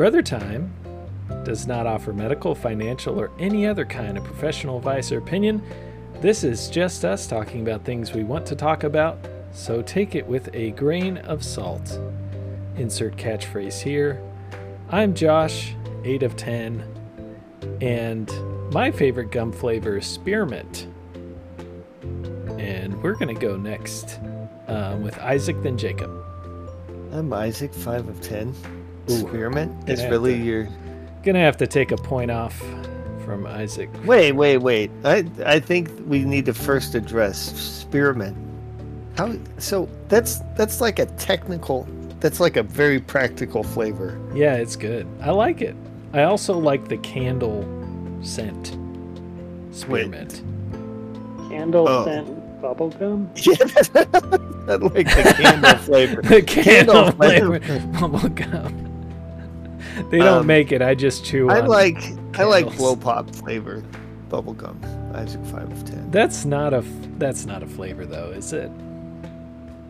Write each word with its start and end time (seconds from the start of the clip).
Brother 0.00 0.22
Time 0.22 0.72
does 1.44 1.66
not 1.66 1.86
offer 1.86 2.14
medical, 2.14 2.54
financial, 2.54 3.20
or 3.20 3.30
any 3.38 3.66
other 3.66 3.84
kind 3.84 4.16
of 4.16 4.24
professional 4.24 4.78
advice 4.78 5.12
or 5.12 5.18
opinion. 5.18 5.62
This 6.22 6.42
is 6.42 6.70
just 6.70 7.04
us 7.04 7.26
talking 7.26 7.60
about 7.60 7.84
things 7.84 8.14
we 8.14 8.24
want 8.24 8.46
to 8.46 8.56
talk 8.56 8.82
about, 8.82 9.18
so 9.52 9.82
take 9.82 10.14
it 10.14 10.26
with 10.26 10.48
a 10.54 10.70
grain 10.70 11.18
of 11.18 11.44
salt. 11.44 12.00
Insert 12.78 13.18
catchphrase 13.18 13.82
here. 13.82 14.22
I'm 14.88 15.12
Josh, 15.12 15.74
8 16.02 16.22
of 16.22 16.34
10, 16.34 16.82
and 17.82 18.72
my 18.72 18.90
favorite 18.90 19.30
gum 19.30 19.52
flavor 19.52 19.98
is 19.98 20.06
spearmint. 20.06 20.86
And 22.58 23.02
we're 23.02 23.16
going 23.16 23.34
to 23.34 23.38
go 23.38 23.58
next 23.58 24.18
um, 24.66 25.02
with 25.02 25.18
Isaac, 25.18 25.60
then 25.60 25.76
Jacob. 25.76 26.10
I'm 27.12 27.30
Isaac, 27.34 27.74
5 27.74 28.08
of 28.08 28.18
10. 28.22 28.79
Ooh. 29.10 29.18
Spearmint 29.18 29.72
Gonna 29.86 29.92
is 29.92 30.04
really 30.06 30.34
to- 30.38 30.44
your. 30.44 30.68
Gonna 31.22 31.40
have 31.40 31.56
to 31.58 31.66
take 31.66 31.92
a 31.92 31.96
point 31.96 32.30
off 32.30 32.56
from 33.24 33.46
Isaac. 33.46 33.90
Wait, 34.04 34.32
wait, 34.32 34.56
wait. 34.58 34.90
I 35.04 35.24
I 35.44 35.60
think 35.60 35.90
we 36.06 36.20
need 36.24 36.46
to 36.46 36.54
first 36.54 36.94
address 36.94 37.38
spearmint. 37.58 38.36
How 39.16 39.34
so 39.58 39.88
that's 40.08 40.38
that's 40.56 40.80
like 40.80 40.98
a 40.98 41.06
technical 41.06 41.86
that's 42.20 42.40
like 42.40 42.56
a 42.56 42.62
very 42.62 43.00
practical 43.00 43.62
flavor. 43.62 44.18
Yeah, 44.34 44.54
it's 44.56 44.76
good. 44.76 45.06
I 45.22 45.30
like 45.30 45.60
it. 45.60 45.74
I 46.12 46.22
also 46.24 46.56
like 46.58 46.88
the 46.88 46.96
candle 46.98 47.64
scent. 48.22 48.76
Spearmint. 49.72 50.42
Candle 51.50 51.86
Oh. 51.88 52.04
scent 52.04 52.28
bubblegum? 52.62 53.28
Yeah, 53.46 53.56
I 54.72 54.76
like 54.76 55.06
the 55.06 55.34
candle 55.36 55.74
flavor. 55.78 56.22
the 56.22 56.42
candle 56.42 56.94
Candle 56.94 57.12
flavor 57.12 57.60
flavor. 57.60 57.86
bubble 58.00 58.28
gum. 58.30 58.86
They 60.10 60.18
don't 60.18 60.40
Um, 60.40 60.46
make 60.46 60.72
it. 60.72 60.80
I 60.82 60.94
just 60.94 61.24
chew 61.24 61.50
I 61.50 61.60
on. 61.60 61.66
like 61.68 62.02
I 62.38 62.44
like 62.44 62.76
blow 62.76 62.96
pop 62.96 63.34
flavor 63.34 63.82
bubblegum. 64.28 64.76
Isaac 65.14 65.44
five 65.46 65.70
of 65.70 65.84
ten. 65.84 66.10
That's 66.10 66.44
not 66.44 66.72
a 66.72 66.82
That's 67.18 67.44
not 67.46 67.62
a 67.62 67.66
flavor 67.66 68.06
though, 68.06 68.30
is 68.30 68.52
it? 68.52 68.70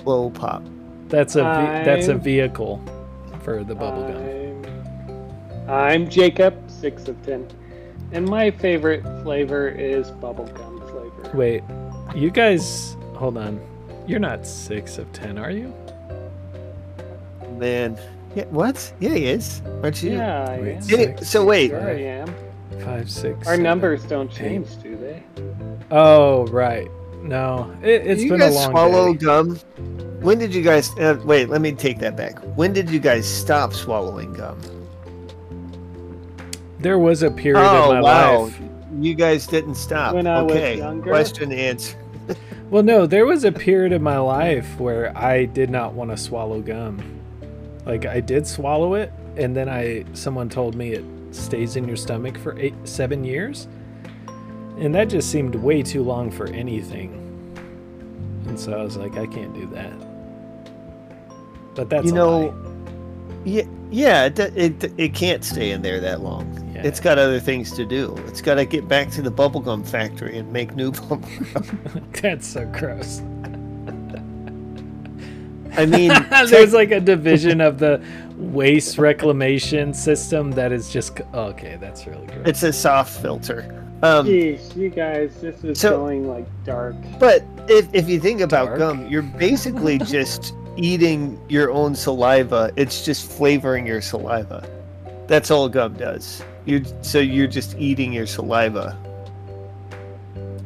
Blow 0.04 0.30
pop. 0.30 0.62
That's 1.08 1.36
a. 1.36 1.40
ve- 1.42 1.84
that's 1.84 2.08
a 2.08 2.12
I'm- 2.12 2.20
vehicle 2.20 2.82
for 3.42 3.62
the 3.64 3.74
bubble 3.74 4.02
gum. 4.08 5.68
I'm, 5.68 5.74
I'm 6.04 6.08
Jacob, 6.08 6.54
6 6.68 7.06
of 7.08 7.22
10. 7.24 7.46
And 8.12 8.26
my 8.28 8.50
favorite 8.50 9.02
flavor 9.22 9.68
is 9.68 10.10
bubblegum 10.10 10.80
flavor. 10.90 11.36
Wait, 11.36 11.62
you 12.14 12.30
guys, 12.30 12.96
hold 13.14 13.36
on. 13.38 13.60
You're 14.06 14.18
not 14.18 14.44
six 14.46 14.98
of 14.98 15.12
ten, 15.12 15.38
are 15.38 15.50
you? 15.52 15.72
Man. 17.58 17.96
Yeah, 18.34 18.44
what? 18.46 18.92
Yeah, 19.00 19.14
he 19.14 19.26
is. 19.26 19.60
Aren't 19.82 20.02
you? 20.02 20.12
Yeah, 20.12 20.44
I 20.48 20.60
Wait, 20.60 20.74
am. 20.76 20.82
so- 20.82 20.96
Yeah, 20.96 21.16
so 21.20 21.44
wait. 21.44 21.70
Sure 21.70 21.88
I 21.90 21.92
am. 22.00 22.34
Five, 22.84 23.10
six. 23.10 23.38
Our 23.40 23.44
seven. 23.54 23.62
numbers 23.62 24.04
don't 24.04 24.30
change, 24.30 24.80
do 24.82 24.96
they? 24.96 25.22
Oh 25.90 26.46
right. 26.46 26.88
No, 27.22 27.70
it, 27.82 28.06
it's 28.06 28.22
you 28.22 28.30
been 28.30 28.38
guys 28.40 28.54
a 28.54 28.58
long 28.58 28.70
swallow 28.70 29.12
day. 29.12 29.26
gum? 29.26 29.56
When 30.20 30.38
did 30.38 30.54
you 30.54 30.62
guys? 30.62 30.90
Uh, 30.98 31.20
wait, 31.24 31.48
let 31.50 31.60
me 31.60 31.72
take 31.72 31.98
that 31.98 32.16
back. 32.16 32.38
When 32.56 32.72
did 32.72 32.88
you 32.88 32.98
guys 33.00 33.28
stop 33.28 33.74
swallowing 33.74 34.32
gum? 34.32 34.58
There 36.78 36.98
was 36.98 37.22
a 37.22 37.30
period 37.30 37.60
oh 37.60 37.90
of 37.90 37.94
my 37.94 38.00
wow, 38.00 38.42
life. 38.44 38.60
you 39.00 39.14
guys 39.14 39.46
didn't 39.46 39.74
stop. 39.74 40.14
When 40.14 40.26
I 40.26 40.40
was 40.42 40.52
okay, 40.52 40.78
younger? 40.78 41.10
question 41.10 41.52
answer. 41.52 41.96
Well, 42.70 42.82
no, 42.84 43.04
there 43.06 43.26
was 43.26 43.44
a 43.44 43.50
period 43.52 43.92
of 43.92 44.00
my 44.00 44.18
life 44.18 44.78
where 44.78 45.16
I 45.18 45.44
did 45.46 45.68
not 45.70 45.92
want 45.92 46.10
to 46.12 46.16
swallow 46.16 46.60
gum. 46.62 47.02
Like 47.90 48.06
I 48.06 48.20
did 48.20 48.46
swallow 48.46 48.94
it, 48.94 49.12
and 49.36 49.56
then 49.56 49.68
I 49.68 50.04
someone 50.12 50.48
told 50.48 50.76
me 50.76 50.92
it 50.92 51.04
stays 51.32 51.74
in 51.74 51.88
your 51.88 51.96
stomach 51.96 52.38
for 52.38 52.56
eight, 52.56 52.74
seven 52.84 53.24
years, 53.24 53.66
and 54.78 54.94
that 54.94 55.06
just 55.08 55.28
seemed 55.28 55.56
way 55.56 55.82
too 55.82 56.04
long 56.04 56.30
for 56.30 56.46
anything. 56.46 57.12
And 58.46 58.60
so 58.60 58.78
I 58.78 58.84
was 58.84 58.96
like, 58.96 59.16
I 59.16 59.26
can't 59.26 59.52
do 59.54 59.66
that. 59.74 59.92
But 61.74 61.90
that's 61.90 62.06
you 62.06 62.12
know, 62.12 62.54
yeah, 63.44 63.64
yeah, 63.90 64.26
it, 64.26 64.38
it 64.38 64.92
it 64.96 65.12
can't 65.12 65.42
stay 65.42 65.72
in 65.72 65.82
there 65.82 65.98
that 65.98 66.20
long. 66.20 66.46
It's 66.76 67.00
got 67.00 67.18
other 67.18 67.40
things 67.40 67.72
to 67.72 67.84
do. 67.84 68.14
It's 68.28 68.40
got 68.40 68.54
to 68.54 68.64
get 68.64 68.86
back 68.86 69.10
to 69.10 69.20
the 69.20 69.32
bubblegum 69.32 69.84
factory 69.86 70.38
and 70.38 70.50
make 70.52 70.76
new 70.76 70.92
bubblegum. 70.92 72.02
that's 72.22 72.46
so 72.46 72.66
gross. 72.66 73.20
I 75.80 75.86
mean, 75.86 76.08
There's 76.50 76.72
like 76.72 76.90
a 76.90 77.00
division 77.00 77.60
of 77.60 77.78
the 77.78 78.02
waste 78.36 78.98
reclamation 78.98 79.92
system 79.94 80.50
that 80.52 80.72
is 80.72 80.90
just 80.92 81.20
okay. 81.34 81.76
That's 81.80 82.06
really 82.06 82.26
gross. 82.26 82.46
it's 82.46 82.62
a 82.62 82.72
soft 82.72 83.20
filter. 83.20 83.76
Um, 84.02 84.26
Jeez, 84.26 84.74
you 84.76 84.88
guys, 84.88 85.34
this 85.42 85.62
is 85.62 85.78
So- 85.78 85.98
going 85.98 86.26
like 86.28 86.46
dark. 86.64 86.96
But 87.18 87.44
if, 87.68 87.92
if 87.94 88.08
you 88.08 88.18
think 88.18 88.40
about 88.40 88.66
Dark. 88.66 88.78
gum, 88.78 89.06
you're 89.08 89.20
basically 89.22 89.98
just 90.16 90.54
eating 90.76 91.38
your 91.50 91.70
own 91.70 91.94
saliva. 91.94 92.72
It's 92.76 93.04
just 93.04 93.30
flavoring 93.30 93.86
your 93.86 94.00
saliva. 94.00 94.66
That's 95.26 95.50
all 95.50 95.68
gum 95.68 95.94
does. 95.94 96.42
You 96.64 96.82
so 97.02 97.18
you're 97.20 97.46
just 97.46 97.76
eating 97.78 98.12
your 98.12 98.26
saliva. 98.26 98.96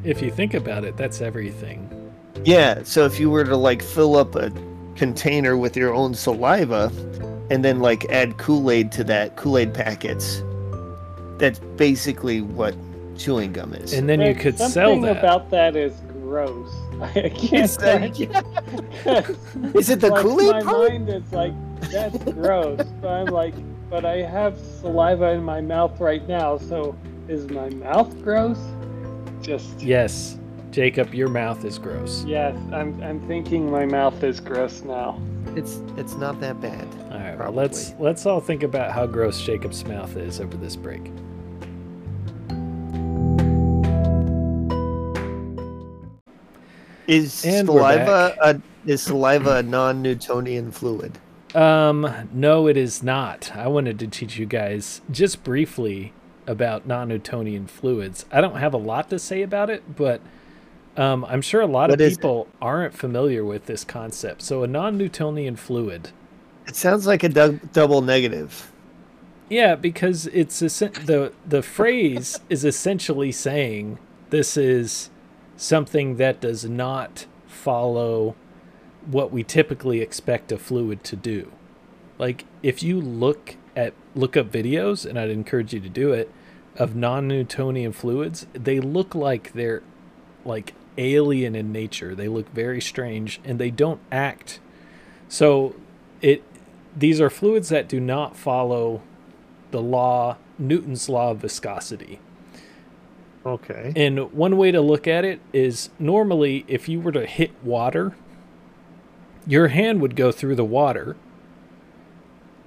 If 0.04 0.20
you 0.22 0.30
think 0.30 0.54
about 0.54 0.84
it, 0.84 0.96
that's 0.96 1.20
everything. 1.20 1.88
Yeah. 2.44 2.82
So 2.84 3.04
if 3.06 3.18
you 3.18 3.30
were 3.30 3.44
to 3.44 3.56
like 3.56 3.82
fill 3.82 4.16
up 4.16 4.36
a 4.36 4.50
container 4.96 5.56
with 5.56 5.76
your 5.76 5.92
own 5.94 6.14
saliva, 6.14 6.90
and 7.50 7.64
then 7.64 7.80
like 7.80 8.04
add 8.10 8.36
Kool 8.38 8.70
Aid 8.70 8.90
to 8.92 9.04
that 9.04 9.36
Kool 9.36 9.58
Aid 9.58 9.74
packets, 9.74 10.42
that's 11.38 11.58
basically 11.76 12.40
what 12.40 12.74
chewing 13.18 13.52
gum 13.52 13.74
is. 13.74 13.92
And 13.92 14.08
then 14.08 14.20
you 14.20 14.32
But 14.34 14.42
could 14.42 14.58
sell 14.58 14.70
something 14.70 15.02
that. 15.02 15.18
about 15.18 15.50
that 15.50 15.76
is 15.76 15.92
gross. 16.22 16.72
I 17.00 17.28
can't. 17.30 17.52
Is 17.52 17.76
that- 17.78 18.18
yeah. 18.18 18.42
Is 19.74 19.90
it 19.90 20.00
the 20.00 20.08
like, 20.10 20.22
Kool 20.22 20.40
Aid 20.40 20.52
My 20.52 20.62
part? 20.62 20.88
mind 20.90 21.08
is 21.08 21.32
like, 21.32 21.52
that's 21.92 22.16
gross. 22.32 22.80
but 23.00 23.08
I'm 23.08 23.26
like, 23.26 23.54
but 23.90 24.04
I 24.04 24.22
have 24.22 24.58
saliva 24.80 25.30
in 25.32 25.42
my 25.44 25.60
mouth 25.60 26.00
right 26.00 26.26
now, 26.26 26.56
so 26.58 26.96
is 27.28 27.48
my 27.50 27.68
mouth 27.70 28.10
gross? 28.22 28.58
Just 29.42 29.80
Yes, 29.80 30.38
Jacob, 30.74 31.14
your 31.14 31.28
mouth 31.28 31.64
is 31.64 31.78
gross. 31.78 32.24
yes, 32.24 32.56
I'm 32.72 33.00
I'm 33.00 33.20
thinking 33.28 33.70
my 33.70 33.86
mouth 33.86 34.20
is 34.24 34.40
gross 34.40 34.82
now. 34.82 35.22
It's 35.54 35.80
it's 35.96 36.14
not 36.14 36.40
that 36.40 36.60
bad. 36.60 36.88
All 37.12 37.18
right, 37.20 37.38
well, 37.38 37.52
let's 37.52 37.94
let's 38.00 38.26
all 38.26 38.40
think 38.40 38.64
about 38.64 38.90
how 38.90 39.06
gross 39.06 39.40
Jacob's 39.40 39.84
mouth 39.84 40.16
is 40.16 40.40
over 40.40 40.56
this 40.56 40.74
break. 40.74 41.12
Is 47.06 47.44
And 47.44 47.68
saliva 47.68 48.36
a, 48.42 48.60
is 48.84 49.00
saliva 49.00 49.58
a 49.58 49.62
non-Newtonian 49.62 50.72
fluid? 50.72 51.20
Um, 51.54 52.28
no, 52.32 52.66
it 52.66 52.76
is 52.76 53.00
not. 53.00 53.54
I 53.54 53.68
wanted 53.68 54.00
to 54.00 54.08
teach 54.08 54.38
you 54.38 54.46
guys 54.46 55.02
just 55.08 55.44
briefly 55.44 56.12
about 56.48 56.84
non-Newtonian 56.84 57.68
fluids. 57.68 58.26
I 58.32 58.40
don't 58.40 58.56
have 58.56 58.74
a 58.74 58.78
lot 58.78 59.08
to 59.10 59.20
say 59.20 59.42
about 59.42 59.70
it, 59.70 59.94
but 59.94 60.20
um, 60.96 61.24
I'm 61.24 61.42
sure 61.42 61.60
a 61.60 61.66
lot 61.66 61.90
What 61.90 62.00
of 62.00 62.00
is 62.00 62.14
it? 62.16 62.20
people 62.20 62.48
aren't 62.60 62.94
familiar 62.94 63.44
with 63.44 63.66
this 63.66 63.84
concept. 63.84 64.42
So, 64.42 64.62
a 64.62 64.66
non-Newtonian 64.66 65.56
fluid. 65.56 66.10
It 66.66 66.76
sounds 66.76 67.06
like 67.06 67.22
a 67.22 67.28
dou- 67.28 67.60
double 67.72 68.02
negative. 68.02 68.72
Yeah, 69.48 69.74
because 69.74 70.26
it's 70.28 70.58
the 70.60 71.32
the 71.46 71.62
phrase 71.62 72.40
is 72.48 72.64
essentially 72.64 73.30
saying 73.32 73.98
this 74.30 74.56
is 74.56 75.10
something 75.56 76.16
that 76.16 76.40
does 76.40 76.64
not 76.64 77.26
follow 77.46 78.34
what 79.06 79.30
we 79.32 79.44
typically 79.44 80.00
expect 80.00 80.50
a 80.50 80.58
fluid 80.58 81.04
to 81.04 81.16
do. 81.16 81.52
Like 82.18 82.44
if 82.62 82.82
you 82.82 83.00
look 83.00 83.56
at 83.76 83.92
look 84.14 84.36
up 84.36 84.50
videos 84.50 85.04
and 85.04 85.18
I'd 85.18 85.30
encourage 85.30 85.74
you 85.74 85.80
to 85.80 85.88
do 85.88 86.12
it 86.12 86.30
of 86.76 86.96
non-Newtonian 86.96 87.92
fluids, 87.92 88.46
they 88.54 88.80
look 88.80 89.14
like 89.14 89.52
they're 89.52 89.82
like 90.44 90.74
alien 90.98 91.54
in 91.54 91.72
nature. 91.72 92.14
They 92.14 92.28
look 92.28 92.48
very 92.52 92.80
strange 92.80 93.40
and 93.44 93.58
they 93.58 93.70
don't 93.70 94.00
act. 94.12 94.60
So 95.28 95.74
it 96.22 96.42
these 96.96 97.20
are 97.20 97.30
fluids 97.30 97.68
that 97.70 97.88
do 97.88 97.98
not 98.00 98.36
follow 98.36 99.02
the 99.72 99.80
law 99.82 100.36
Newton's 100.58 101.08
law 101.08 101.32
of 101.32 101.38
viscosity. 101.38 102.20
Okay. 103.44 103.92
And 103.96 104.32
one 104.32 104.56
way 104.56 104.70
to 104.70 104.80
look 104.80 105.06
at 105.06 105.24
it 105.24 105.40
is 105.52 105.90
normally 105.98 106.64
if 106.68 106.88
you 106.88 107.00
were 107.00 107.12
to 107.12 107.26
hit 107.26 107.50
water, 107.62 108.14
your 109.46 109.68
hand 109.68 110.00
would 110.00 110.16
go 110.16 110.32
through 110.32 110.54
the 110.54 110.64
water. 110.64 111.16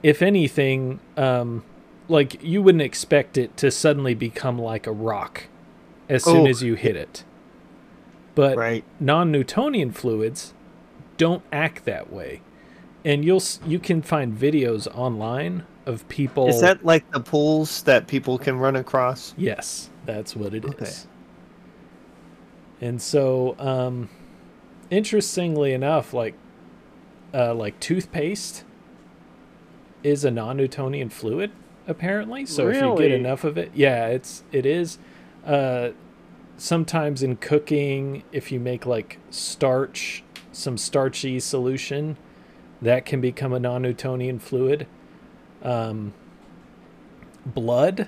If 0.03 0.21
anything, 0.21 0.99
um, 1.15 1.63
like 2.07 2.41
you 2.43 2.61
wouldn't 2.61 2.83
expect 2.83 3.37
it 3.37 3.57
to 3.57 3.71
suddenly 3.71 4.13
become 4.13 4.59
like 4.59 4.85
a 4.85 4.91
rock 4.91 5.45
as 6.07 6.23
soon 6.23 6.45
Oh. 6.45 6.49
as 6.49 6.61
you 6.61 6.75
hit 6.75 6.95
it. 6.95 7.23
But 8.37 8.55
Right. 8.55 8.83
non 8.99 9.31
Newtonian 9.31 9.91
fluids 9.91 10.53
don't 11.17 11.41
act 11.51 11.85
that 11.85 12.13
way. 12.13 12.41
and 13.05 13.23
you'll 13.25 13.41
you 13.65 13.79
can 13.79 14.01
find 14.01 14.37
videos 14.37 14.87
online 14.93 15.63
of 15.85 16.07
people. 16.09 16.47
Is 16.49 16.59
that 16.61 16.83
like 16.85 17.09
the 17.11 17.19
pools 17.19 17.81
that 17.83 18.05
people 18.07 18.37
can 18.37 18.59
run 18.59 18.75
across? 18.75 19.33
Yes, 19.37 19.89
that's 20.05 20.35
what 20.35 20.53
it 20.53 20.65
is. 20.65 20.71
Okay. 20.71 20.91
And 22.81 23.01
so, 23.01 23.55
um, 23.59 24.09
interestingly 24.91 25.73
enough, 25.73 26.13
like, 26.13 26.35
uh, 27.33 27.53
like 27.55 27.79
toothpaste 27.79 28.63
is 30.03 30.23
a 30.25 30.29
non-Newtonian 30.31 31.09
fluid, 31.09 31.51
apparently. 31.87 32.45
So 32.45 32.67
if 32.67 32.75
you 32.75 32.95
get 32.97 33.11
enough 33.11 33.43
of 33.43 33.57
it, 33.57 33.71
yeah, 33.73 34.07
it's 34.07 34.43
it 34.51 34.65
is. 34.65 34.99
Uh, 35.45 35.89
sometimes 36.57 37.23
in 37.23 37.37
cooking, 37.37 38.23
if 38.31 38.51
you 38.51 38.59
make 38.59 38.85
like 38.85 39.19
starch, 39.29 40.23
some 40.51 40.77
starchy 40.77 41.39
solution, 41.39 42.17
that 42.81 43.05
can 43.05 43.21
become 43.21 43.53
a 43.53 43.59
non-Newtonian 43.59 44.39
fluid. 44.39 44.87
Um, 45.63 46.13
blood 47.45 48.07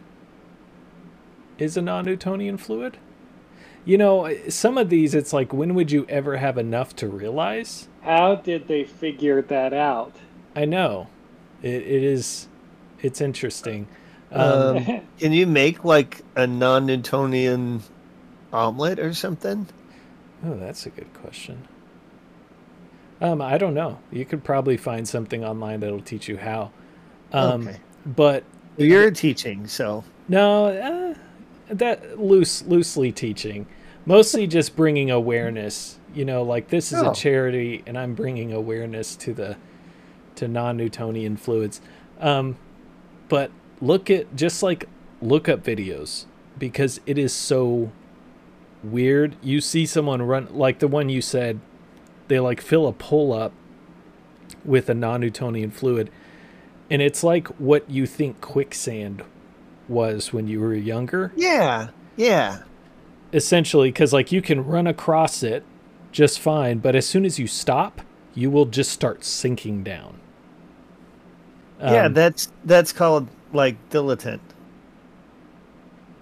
is 1.58 1.78
a 1.78 1.82
non-Newtonian 1.82 2.58
fluid. 2.58 2.98
You 3.86 3.98
know, 3.98 4.36
some 4.50 4.78
of 4.78 4.90
these, 4.90 5.16
it's 5.16 5.34
like, 5.34 5.54
when 5.54 5.74
would 5.74 5.92
you 5.92 6.06
ever 6.10 6.38
have 6.38 6.58
enough 6.58 6.96
to 6.98 7.08
realize? 7.08 7.88
How 8.02 8.36
did 8.36 8.68
they 8.68 8.84
figure 8.84 9.42
that 9.44 9.74
out? 9.74 10.16
I 10.56 10.66
know, 10.66 11.08
it, 11.62 11.82
it 11.82 12.04
is, 12.04 12.48
it's 13.02 13.22
interesting. 13.22 13.88
Um, 14.32 14.78
Um, 14.78 15.02
can 15.18 15.34
you 15.34 15.48
make 15.48 15.84
like 15.84 16.22
a 16.36 16.46
non-Newtonian 16.46 17.82
omelet 18.54 19.00
or 19.00 19.14
something? 19.14 19.68
oh, 20.46 20.56
that's 20.56 20.86
a 20.86 20.90
good 20.90 21.14
question. 21.14 21.68
Um, 23.22 23.42
I 23.42 23.58
don't 23.58 23.74
know. 23.74 24.00
You 24.12 24.24
could 24.26 24.44
probably 24.44 24.78
find 24.78 25.08
something 25.08 25.44
online 25.44 25.82
that'll 25.82 26.00
teach 26.02 26.28
you 26.30 26.38
how. 26.38 26.72
Um, 27.34 27.68
okay. 27.68 27.78
But 28.06 28.44
Well, 28.78 28.88
you're 28.88 29.12
teaching, 29.12 29.68
so 29.68 30.06
No, 30.30 30.68
uh, 30.68 31.16
that 31.74 32.18
loose, 32.20 32.64
loosely 32.66 33.12
teaching, 33.12 33.68
mostly 34.06 34.48
just 34.48 34.76
bringing 34.76 35.12
awareness. 35.12 35.98
You 36.16 36.24
know, 36.26 36.42
like 36.44 36.70
this 36.70 36.92
is 36.94 37.02
Oh. 37.04 37.12
a 37.12 37.14
charity, 37.14 37.84
and 37.86 37.98
I'm 37.98 38.16
bringing 38.16 38.54
awareness 38.54 39.16
to 39.18 39.34
the 39.34 39.58
to 40.36 40.48
non-Newtonian 40.48 41.36
fluids. 41.36 41.82
Um, 42.22 42.56
but 43.28 43.52
look 43.82 44.10
at 44.10 44.34
just 44.36 44.64
like 44.64 44.88
look 45.22 45.50
up 45.50 45.62
videos 45.64 46.26
because 46.58 47.02
it 47.06 47.18
is 47.18 47.34
so 47.34 47.92
weird. 48.84 49.36
You 49.42 49.62
see 49.62 49.86
someone 49.86 50.22
run 50.22 50.48
like 50.52 50.80
the 50.80 50.88
one 50.88 51.10
you 51.10 51.22
said, 51.22 51.60
they 52.28 52.40
like 52.40 52.62
fill 52.62 52.88
a 52.88 52.94
pull 52.94 53.34
up 53.34 53.52
with 54.66 54.90
a 54.90 54.94
non-Newtonian 54.94 55.72
fluid, 55.72 56.10
and 56.90 57.02
it's 57.02 57.24
like 57.24 57.48
what 57.60 57.90
you 57.90 58.06
think 58.06 58.42
quicksand 58.42 59.24
was 59.88 60.32
when 60.32 60.48
you 60.48 60.60
were 60.60 60.74
younger 60.76 61.32
yeah, 61.36 61.90
yeah. 62.16 62.60
essentially 63.34 63.90
because 63.90 64.14
like 64.14 64.32
you 64.32 64.40
can 64.40 64.64
run 64.64 64.86
across 64.86 65.42
it 65.42 65.64
just 66.12 66.40
fine 66.40 66.78
but 66.78 66.96
as 66.96 67.08
soon 67.08 67.26
as 67.26 67.40
you 67.40 67.48
stop 67.48 68.02
you 68.36 68.52
will 68.52 68.66
just 68.68 68.92
start 68.92 69.24
sinking 69.24 69.84
down 69.84 70.20
yeah, 71.82 72.06
Um, 72.06 72.14
that's 72.14 72.52
that's 72.66 72.94
called 72.94 73.28
like 73.52 73.78
dilatant. 73.90 74.42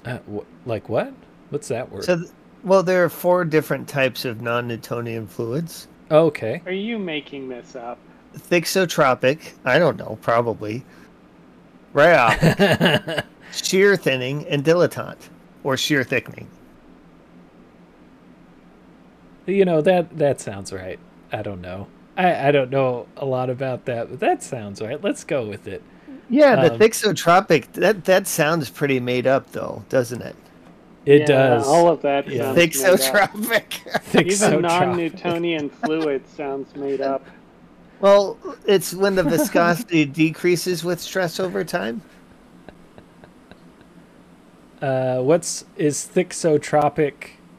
uh, 0.06 0.20
wh- 0.34 0.68
like 0.68 0.88
what 0.88 1.14
what's 1.50 1.68
that 1.68 1.92
word 1.92 2.04
So, 2.06 2.18
th- 2.18 2.30
well, 2.64 2.84
there 2.84 3.04
are 3.06 3.10
four 3.10 3.46
different 3.46 3.88
types 3.88 4.26
of 4.26 4.42
non-Newtonian 4.42 5.28
fluids: 5.28 5.88
oh, 6.12 6.26
okay 6.28 6.62
Are 6.66 6.72
you 6.72 7.00
making 7.00 7.50
this 7.50 7.76
up? 7.76 8.00
thixotropic. 8.36 9.54
I 9.66 9.80
don't 9.80 9.98
know, 9.98 10.18
probably. 10.22 10.86
Rheopic, 11.94 13.24
shear 13.52 13.96
thinning, 13.98 14.46
and 14.48 14.64
dilatant, 14.64 15.30
or 15.64 15.78
shear 15.78 16.04
thickening. 16.04 16.48
you 19.46 19.64
know 19.66 19.82
that 19.82 20.18
that 20.18 20.42
sounds 20.42 20.74
right 20.74 21.00
i 21.32 21.42
don't 21.42 21.62
know 21.62 21.88
I, 22.18 22.50
I 22.50 22.52
don't 22.52 22.70
know 22.70 23.08
a 23.16 23.26
lot 23.26 23.50
about 23.50 23.86
that 23.86 24.10
but 24.10 24.20
that 24.20 24.44
sounds 24.44 24.82
right 24.82 25.02
let's 25.02 25.24
go 25.24 25.46
with 25.48 25.68
it 25.68 25.82
Yeah, 26.30 26.58
the 26.58 26.74
Um, 26.74 26.80
thixotropic. 26.80 27.72
That 27.74 28.04
that 28.06 28.28
sounds 28.28 28.70
pretty 28.70 29.00
made 29.00 29.26
up, 29.28 29.52
though, 29.54 29.86
doesn't 29.88 30.22
it? 30.22 30.36
It 31.08 31.22
Yeah, 31.22 31.26
does 31.26 31.68
All 31.68 31.88
of 31.90 32.02
that 32.04 32.28
Yeah. 32.28 32.54
sounds 32.54 32.58
made 32.58 32.76
up. 32.86 33.32
Thixotropic. 33.32 34.14
Even 34.16 34.28
Thixotropic. 34.28 34.62
non-Newtonian 34.62 35.70
fluid 35.70 36.28
sounds 36.28 36.76
made 36.76 37.02
up. 37.02 37.26
well, 38.00 38.38
it's 38.66 38.94
when 38.94 39.16
the 39.16 39.24
viscosity 39.24 40.06
decreases 40.24 40.84
with 40.84 41.00
stress 41.00 41.40
over 41.40 41.64
time. 41.64 42.02
uh, 44.82 45.20
what's 45.22 45.66
is 45.78 46.08
thixotropic 46.14 47.14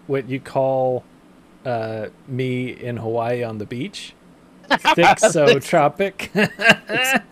what 0.06 0.28
you 0.28 0.38
call 0.38 1.02
uh, 1.66 2.06
me 2.28 2.68
in 2.70 2.96
hawaii 2.98 3.42
on 3.42 3.58
the 3.58 3.66
beach 3.66 4.14
thixotropic 4.70 6.30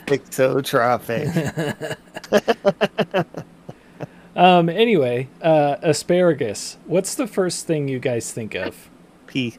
Thixotropic. 0.06 1.36
Um. 4.37 4.69
Anyway, 4.69 5.29
uh, 5.43 5.77
asparagus. 5.83 6.77
What's 6.87 7.15
the 7.15 7.27
first 7.27 7.67
thing 7.67 7.88
you 7.88 7.99
guys 7.99 8.33
think 8.33 8.55
of? 8.55 8.91
P. 9.27 9.56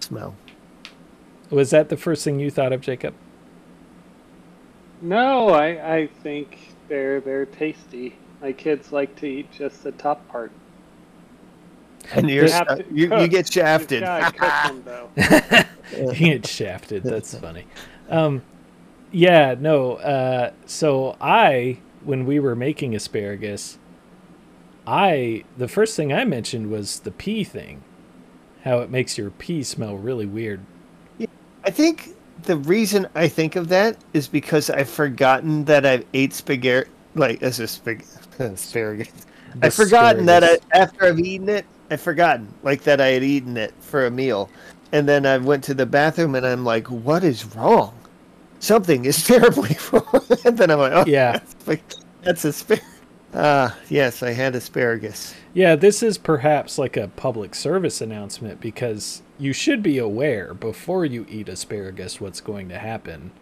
Smell. 0.00 0.36
Was 1.50 1.70
that 1.70 1.88
the 1.88 1.96
first 1.96 2.24
thing 2.24 2.40
you 2.40 2.50
thought 2.50 2.72
of, 2.72 2.80
Jacob? 2.80 3.14
No, 5.02 5.50
I, 5.50 5.96
I 5.96 6.06
think 6.22 6.74
they're 6.88 7.20
they're 7.20 7.46
tasty. 7.46 8.16
My 8.40 8.52
kids 8.52 8.92
like 8.92 9.14
to 9.16 9.26
eat 9.26 9.50
just 9.52 9.82
the 9.82 9.92
top 9.92 10.26
part. 10.28 10.52
And 12.12 12.30
you're, 12.30 12.44
You 12.44 12.50
to 12.50 12.84
you, 12.90 13.18
you 13.20 13.28
get 13.28 13.52
shafted. 13.52 14.00
You 14.00 14.06
gotta 14.06 14.82
them 14.84 15.08
you 15.96 16.12
get 16.12 16.46
shafted. 16.46 17.02
That's 17.02 17.36
funny. 17.36 17.66
Um, 18.08 18.42
yeah. 19.10 19.54
No. 19.58 19.94
Uh, 19.94 20.52
so 20.66 21.16
I, 21.20 21.78
when 22.06 22.24
we 22.24 22.38
were 22.40 22.54
making 22.54 22.94
asparagus, 22.94 23.78
I 24.86 25.44
the 25.58 25.68
first 25.68 25.96
thing 25.96 26.12
I 26.12 26.24
mentioned 26.24 26.70
was 26.70 27.00
the 27.00 27.10
pea 27.10 27.44
thing, 27.44 27.82
how 28.62 28.78
it 28.78 28.90
makes 28.90 29.18
your 29.18 29.30
pea 29.30 29.62
smell 29.64 29.96
really 29.96 30.26
weird. 30.26 30.60
I 31.64 31.70
think 31.70 32.14
the 32.44 32.56
reason 32.56 33.08
I 33.14 33.26
think 33.26 33.56
of 33.56 33.68
that 33.68 33.96
is 34.12 34.28
because 34.28 34.70
I've 34.70 34.88
forgotten 34.88 35.64
that 35.64 35.84
I've 35.84 36.06
ate 36.14 36.32
spaghetti, 36.32 36.88
like 37.16 37.42
as 37.42 37.58
a 37.58 37.64
spag- 37.64 38.06
asparagus. 38.38 39.10
I've 39.62 39.74
forgotten 39.74 40.26
that 40.26 40.44
I, 40.44 40.58
after 40.72 41.06
I've 41.06 41.18
eaten 41.18 41.48
it, 41.48 41.64
I've 41.90 42.00
forgotten 42.00 42.52
like 42.62 42.82
that 42.82 43.00
I 43.00 43.08
had 43.08 43.24
eaten 43.24 43.56
it 43.56 43.74
for 43.80 44.06
a 44.06 44.10
meal, 44.10 44.48
and 44.92 45.08
then 45.08 45.26
I 45.26 45.38
went 45.38 45.64
to 45.64 45.74
the 45.74 45.86
bathroom 45.86 46.36
and 46.36 46.46
I'm 46.46 46.64
like, 46.64 46.88
"What 46.88 47.24
is 47.24 47.56
wrong? 47.56 47.98
Something 48.66 49.04
is 49.04 49.24
terribly 49.26 49.76
wrong." 49.92 50.22
and 50.44 50.58
then 50.58 50.70
I'm 50.70 50.78
like, 50.78 50.92
"Oh 50.92 51.04
Yeah. 51.06 51.32
that's, 51.32 51.54
like, 51.68 51.82
that's 52.22 52.44
asparagus." 52.44 52.84
Ah, 53.34 53.76
yes, 53.90 54.22
I 54.22 54.30
had 54.32 54.54
asparagus. 54.54 55.34
Yeah, 55.52 55.76
this 55.76 56.02
is 56.02 56.16
perhaps 56.16 56.78
like 56.78 56.96
a 56.96 57.08
public 57.08 57.54
service 57.54 58.00
announcement 58.00 58.60
because 58.60 59.22
you 59.38 59.52
should 59.52 59.82
be 59.82 59.98
aware 59.98 60.54
before 60.54 61.04
you 61.04 61.26
eat 61.28 61.48
asparagus 61.48 62.20
what's 62.20 62.40
going 62.40 62.68
to 62.70 62.78
happen. 62.78 63.32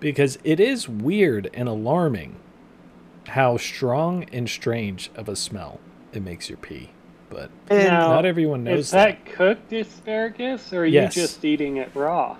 Because 0.00 0.38
it 0.44 0.58
is 0.60 0.88
weird 0.88 1.48
and 1.54 1.68
alarming 1.68 2.36
how 3.28 3.56
strong 3.58 4.24
and 4.32 4.48
strange 4.48 5.10
of 5.14 5.28
a 5.28 5.36
smell 5.36 5.78
it 6.12 6.22
makes 6.22 6.48
your 6.48 6.58
pee. 6.58 6.90
But 7.30 7.50
Now, 7.70 8.08
not 8.08 8.24
everyone 8.24 8.64
knows 8.64 8.86
Is 8.86 8.90
that 8.92 9.24
cooked 9.24 9.72
asparagus, 9.72 10.72
or 10.72 10.80
are 10.82 10.86
Yes. 10.86 11.16
you 11.16 11.22
just 11.22 11.44
eating 11.44 11.76
it 11.76 11.90
raw? 11.94 12.36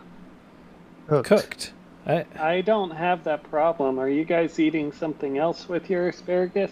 cooked. 1.09 1.29
cooked. 1.29 1.73
I, 2.07 2.25
I 2.39 2.61
don't 2.61 2.91
have 2.93 3.25
that 3.25 3.43
problem. 3.51 3.99
Are 3.99 4.09
you 4.09 4.25
guys 4.25 4.59
eating 4.61 4.93
something 4.93 5.39
else 5.39 5.69
with 5.69 5.91
your 5.91 6.09
asparagus? 6.09 6.71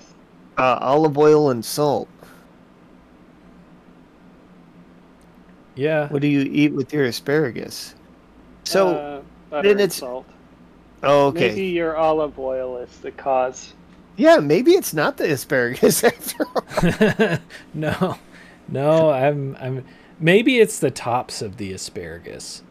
Uh, 0.56 0.78
olive 0.80 1.18
oil 1.18 1.50
and 1.50 1.64
salt. 1.64 2.08
yeah. 5.74 6.08
What 6.08 6.22
do 6.22 6.28
you 6.28 6.42
eat 6.42 6.72
with 6.72 6.92
your 6.92 7.04
asparagus? 7.04 7.94
So, 8.64 8.88
uh, 8.94 9.22
butter 9.50 9.62
then 9.62 9.70
and 9.72 9.80
it's- 9.80 9.96
salt. 9.96 10.26
oh, 11.02 11.26
okay. 11.28 11.48
Maybe 11.48 11.64
your 11.66 11.96
olive 11.96 12.38
oil 12.38 12.78
is 12.78 12.96
the 12.98 13.10
cause. 13.10 13.72
Yeah, 14.16 14.36
maybe 14.38 14.72
it's 14.72 14.94
not 14.94 15.16
the 15.16 15.32
asparagus 15.32 16.04
after 16.04 16.46
all. 16.46 17.38
no. 17.74 18.18
No, 18.68 19.10
I'm 19.10 19.56
I'm 19.60 19.84
maybe 20.20 20.58
it's 20.60 20.78
the 20.78 20.90
tops 20.92 21.42
of 21.42 21.56
the 21.56 21.72
asparagus. 21.72 22.62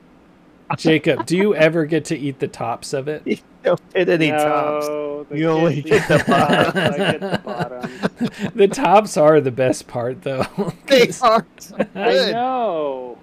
Jacob, 0.77 1.25
do 1.25 1.37
you 1.37 1.55
ever 1.55 1.85
get 1.85 2.05
to 2.05 2.17
eat 2.17 2.39
the 2.39 2.47
tops 2.47 2.93
of 2.93 3.07
it? 3.07 3.21
You 3.25 3.37
don't 3.63 3.81
hit 3.95 4.09
any 4.09 4.29
no, 4.31 5.25
the 5.29 5.37
You 5.37 5.49
only 5.49 5.81
get 5.81 6.07
the 6.07 6.17
tops, 6.17 6.27
bottom. 6.73 6.93
I 6.93 6.97
get 6.97 7.19
the 7.21 7.41
bottom. 7.45 8.51
the 8.55 8.67
tops 8.67 9.15
are 9.17 9.39
the 9.39 9.51
best 9.51 9.87
part 9.87 10.21
though. 10.23 10.45
They 10.87 11.05
'cause- 11.07 11.21
are 11.21 11.45
so 11.57 11.77
I 11.95 12.31
know. 12.31 13.17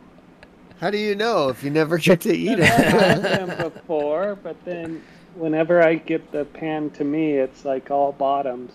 How 0.80 0.90
do 0.90 0.96
you 0.96 1.14
know 1.14 1.50
if 1.50 1.62
you 1.62 1.68
never 1.70 1.98
get 1.98 2.22
to 2.22 2.32
eat 2.34 2.58
I've 2.58 2.64
had 2.64 3.18
it? 3.18 3.22
them 3.22 3.70
before, 3.70 4.38
but 4.42 4.56
then 4.64 5.02
whenever 5.34 5.82
I 5.82 5.96
get 5.96 6.32
the 6.32 6.46
pan 6.46 6.88
to 6.92 7.04
me, 7.04 7.32
it's 7.34 7.66
like 7.66 7.90
all 7.90 8.12
bottoms. 8.12 8.72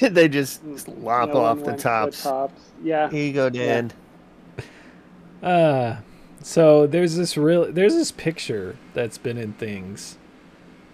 they 0.00 0.28
just 0.28 0.64
Mm, 0.64 1.02
lop 1.04 1.28
No 1.34 1.40
off 1.40 1.58
the 1.58 1.64
wants 1.64 1.82
tops. 1.82 2.22
tops. 2.22 2.62
Yeah. 2.82 3.10
Here 3.10 3.26
you 3.26 3.32
go, 3.34 3.50
Dan. 3.50 3.92
Uh 5.42 5.96
so 6.42 6.86
there's 6.86 7.16
this 7.16 7.36
real 7.36 7.70
there's 7.72 7.94
this 7.94 8.12
picture 8.12 8.76
that's 8.94 9.18
been 9.18 9.38
in 9.38 9.52
things 9.54 10.18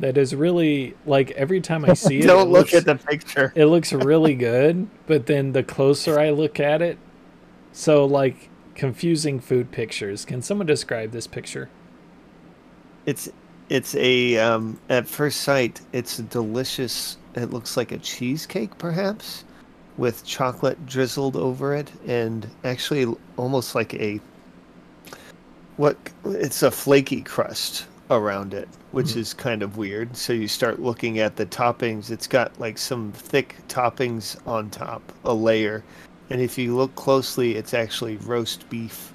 that 0.01 0.17
is 0.17 0.35
really 0.35 0.95
like 1.07 1.31
every 1.33 1.61
time 1.61 1.85
I 1.85 1.95
see 1.95 2.21
it, 2.23 2.27
Don't 2.27 2.49
it 2.49 2.51
look 2.51 2.73
looks, 2.73 2.75
at 2.75 2.85
the 2.85 2.95
picture. 2.97 3.53
it 3.55 3.67
looks 3.67 3.93
really 3.93 4.35
good, 4.35 4.89
but 5.07 5.27
then 5.27 5.53
the 5.53 5.63
closer 5.63 6.19
I 6.21 6.31
look 6.31 6.61
at 6.61 6.83
it, 6.83 6.99
so 7.73 8.05
like 8.05 8.49
confusing 8.75 9.41
food 9.41 9.73
pictures. 9.73 10.25
Can 10.25 10.41
someone 10.41 10.67
describe 10.67 11.11
this 11.11 11.27
picture? 11.27 11.69
It's 13.07 13.29
it's 13.69 13.95
a 13.97 14.39
um, 14.39 14.81
at 14.89 15.07
first 15.09 15.41
sight, 15.43 15.81
it's 15.93 16.19
a 16.19 16.23
delicious. 16.23 17.17
It 17.35 17.51
looks 17.51 17.77
like 17.77 17.93
a 17.93 17.99
cheesecake, 17.99 18.77
perhaps, 18.79 19.45
with 19.97 20.25
chocolate 20.25 20.87
drizzled 20.87 21.37
over 21.37 21.75
it, 21.75 21.91
and 22.07 22.49
actually 22.65 23.15
almost 23.37 23.75
like 23.75 23.95
a 23.95 24.21
what? 25.79 25.97
It's 26.27 26.63
a 26.63 26.71
flaky 26.71 27.23
crust 27.23 27.87
around 28.11 28.53
it, 28.53 28.69
which 28.93 29.09
mm-hmm. 29.09 29.21
is 29.21 29.33
kind 29.33 29.63
of 29.63 29.79
weird. 29.79 30.15
So 30.17 30.35
you 30.35 30.49
start 30.49 30.81
looking 30.81 31.19
at 31.19 31.37
the 31.37 31.47
toppings. 31.47 32.11
It's 32.11 32.27
got 32.27 32.61
like 32.61 32.77
some 32.77 33.13
thick 33.13 33.57
toppings 33.69 34.37
on 34.47 34.69
top, 34.69 35.03
a 35.25 35.33
layer, 35.33 35.83
and 36.29 36.43
if 36.43 36.59
you 36.59 36.77
look 36.77 36.95
closely, 36.95 37.57
it's 37.57 37.73
actually 37.73 38.17
roast 38.19 38.69
beef 38.69 39.13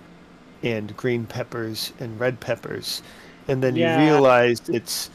and 0.64 0.96
green 0.98 1.26
peppers 1.26 1.94
and 2.00 2.20
red 2.20 2.40
peppers 2.40 3.02
and 3.48 3.62
then 3.62 3.76
Yeah. 3.76 4.00
you 4.00 4.12
realize 4.12 4.62
it's 4.70 5.10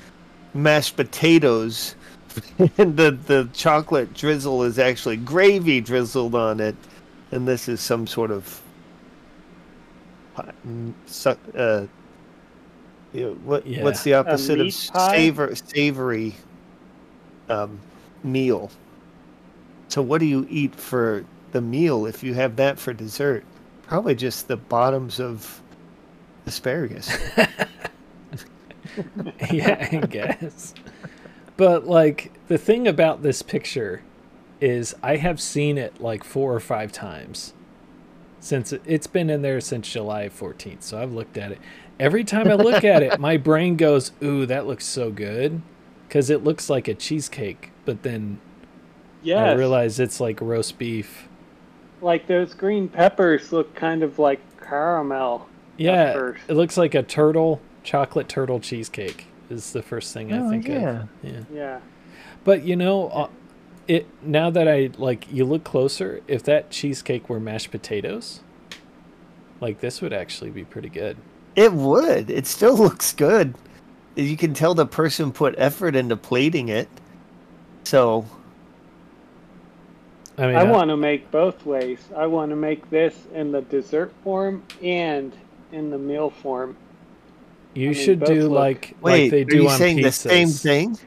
mashed 0.54 0.96
potatoes 0.96 1.94
and 2.78 2.96
the 2.96 3.18
the 3.26 3.48
chocolate 3.52 4.12
drizzle 4.14 4.62
is 4.62 4.78
actually 4.78 5.16
gravy 5.16 5.80
drizzled 5.80 6.34
on 6.34 6.60
it 6.60 6.76
and 7.32 7.46
this 7.48 7.68
is 7.68 7.80
some 7.80 8.06
sort 8.06 8.30
of 8.30 8.60
uh, 11.56 11.86
what 13.44 13.66
Yeah. 13.66 13.82
what's 13.82 14.02
the 14.02 14.14
opposite 14.14 14.60
of 14.60 14.72
savor 14.72 15.54
savory 15.54 16.34
um, 17.48 17.80
meal? 18.22 18.70
So 19.88 20.02
what 20.02 20.18
do 20.18 20.26
you 20.26 20.46
eat 20.50 20.74
for 20.74 21.24
the 21.52 21.60
meal 21.60 22.06
if 22.06 22.22
you 22.22 22.34
have 22.34 22.56
that 22.56 22.78
for 22.78 22.92
dessert? 22.92 23.44
Probably 23.86 24.14
just 24.14 24.48
the 24.48 24.56
bottoms 24.56 25.18
of 25.18 25.62
asparagus. 26.46 27.10
Yeah, 29.52 29.88
I 29.92 30.06
guess. 30.06 30.74
But 31.56 31.86
like 31.86 32.32
the 32.48 32.58
thing 32.58 32.88
about 32.88 33.22
this 33.22 33.42
picture 33.42 34.02
is 34.60 34.94
I 35.02 35.16
have 35.16 35.40
seen 35.40 35.78
it 35.78 36.00
like 36.00 36.24
four 36.24 36.52
or 36.52 36.60
five 36.60 36.90
times 36.92 37.52
since 38.40 38.72
it- 38.72 38.82
it's 38.86 39.06
been 39.06 39.30
in 39.30 39.42
there 39.42 39.60
since 39.60 39.90
July 39.90 40.28
14th. 40.28 40.82
So 40.82 41.00
I've 41.00 41.12
looked 41.12 41.36
at 41.38 41.52
it. 41.52 41.58
Every 42.00 42.22
time 42.24 42.48
I 42.48 42.54
look 42.54 42.84
at 42.84 43.02
it, 43.02 43.18
my 43.18 43.36
brain 43.36 43.76
goes, 43.76 44.12
"Ooh, 44.22 44.46
that 44.46 44.66
looks 44.66 44.84
so 44.84 45.10
good." 45.10 45.60
Cuz 46.10 46.30
it 46.30 46.44
looks 46.44 46.70
like 46.70 46.88
a 46.88 46.94
cheesecake, 46.94 47.70
but 47.84 48.02
then 48.02 48.38
yeah, 49.22 49.44
I 49.44 49.52
realize 49.54 49.98
it's 50.00 50.20
like 50.20 50.40
roast 50.40 50.78
beef. 50.78 51.28
Like 52.00 52.28
those 52.28 52.54
green 52.54 52.88
peppers 52.88 53.52
look 53.52 53.74
kind 53.74 54.02
of 54.02 54.18
like 54.18 54.40
caramel. 54.62 55.48
Yeah, 55.76 56.12
first. 56.12 56.40
it 56.48 56.54
looks 56.54 56.76
like 56.76 56.94
a 56.94 57.02
turtle, 57.02 57.60
chocolate 57.82 58.28
turtle 58.28 58.60
cheesecake 58.60 59.26
is 59.50 59.72
the 59.72 59.82
first 59.82 60.14
thing 60.14 60.32
I 60.32 60.38
Oh, 60.38 60.48
think 60.50 60.68
yeah. 60.68 61.02
of. 61.02 61.08
Yeah. 61.22 61.40
Yeah. 61.52 61.78
But 62.44 62.62
you 62.64 62.76
know, 62.76 63.08
uh, 63.08 63.28
it 63.88 64.06
now 64.22 64.50
that 64.50 64.68
I 64.68 64.90
like 64.98 65.26
you 65.32 65.44
look 65.44 65.64
closer, 65.64 66.20
if 66.28 66.42
that 66.44 66.70
cheesecake 66.70 67.28
were 67.28 67.40
mashed 67.40 67.70
potatoes, 67.70 68.40
like 69.60 69.80
this 69.80 70.00
would 70.02 70.12
actually 70.12 70.50
be 70.50 70.64
pretty 70.64 70.88
good. 70.90 71.16
It 71.56 71.72
would. 71.72 72.30
It 72.30 72.46
still 72.46 72.76
looks 72.86 73.12
good. 73.12 73.54
You 74.14 74.36
can 74.36 74.52
tell 74.54 74.74
the 74.74 74.86
person 74.86 75.32
put 75.32 75.54
effort 75.58 75.96
into 75.96 76.16
plating 76.16 76.68
it. 76.68 76.88
So, 77.84 78.26
I 80.36 80.46
mean, 80.48 80.56
I 80.56 80.60
I- 80.60 80.70
want 80.70 80.90
to 80.90 80.96
make 80.96 81.30
both 81.30 81.64
ways. 81.66 81.98
I 82.16 82.26
want 82.26 82.50
to 82.50 82.56
make 82.56 82.88
this 82.90 83.14
in 83.34 83.50
the 83.52 83.62
dessert 83.62 84.12
form 84.22 84.62
and 84.82 85.32
in 85.72 85.90
the 85.90 85.98
meal 85.98 86.30
form. 86.30 86.76
you 87.74 87.90
I 87.90 87.92
mean, 87.92 88.04
should 88.04 88.24
do 88.24 88.42
look- 88.48 88.50
like 88.52 88.96
wait, 89.00 89.22
like 89.24 89.30
they 89.30 89.40
are 89.42 89.44
do 89.44 89.56
you 89.62 89.68
on 89.68 89.78
saying 89.78 89.98
pizzas. 89.98 90.02
the 90.02 90.12
same 90.12 90.48
thing? 90.48 90.98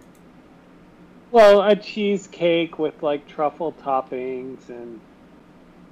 Well, 1.32 1.62
a 1.62 1.76
cheesecake 1.76 2.78
with 2.78 3.02
like 3.02 3.28
truffle 3.28 3.74
toppings 3.84 4.70
and 4.70 5.00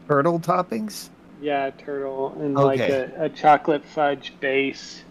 Turtle 0.08 0.39
toppings? 0.39 1.10
yeah, 1.41 1.69
turtle 1.77 2.36
and 2.41 2.55
like 2.55 2.79
a, 2.81 3.12
a 3.17 3.29
chocolate 3.29 3.86
fudge 3.86 4.34
base. 4.39 5.03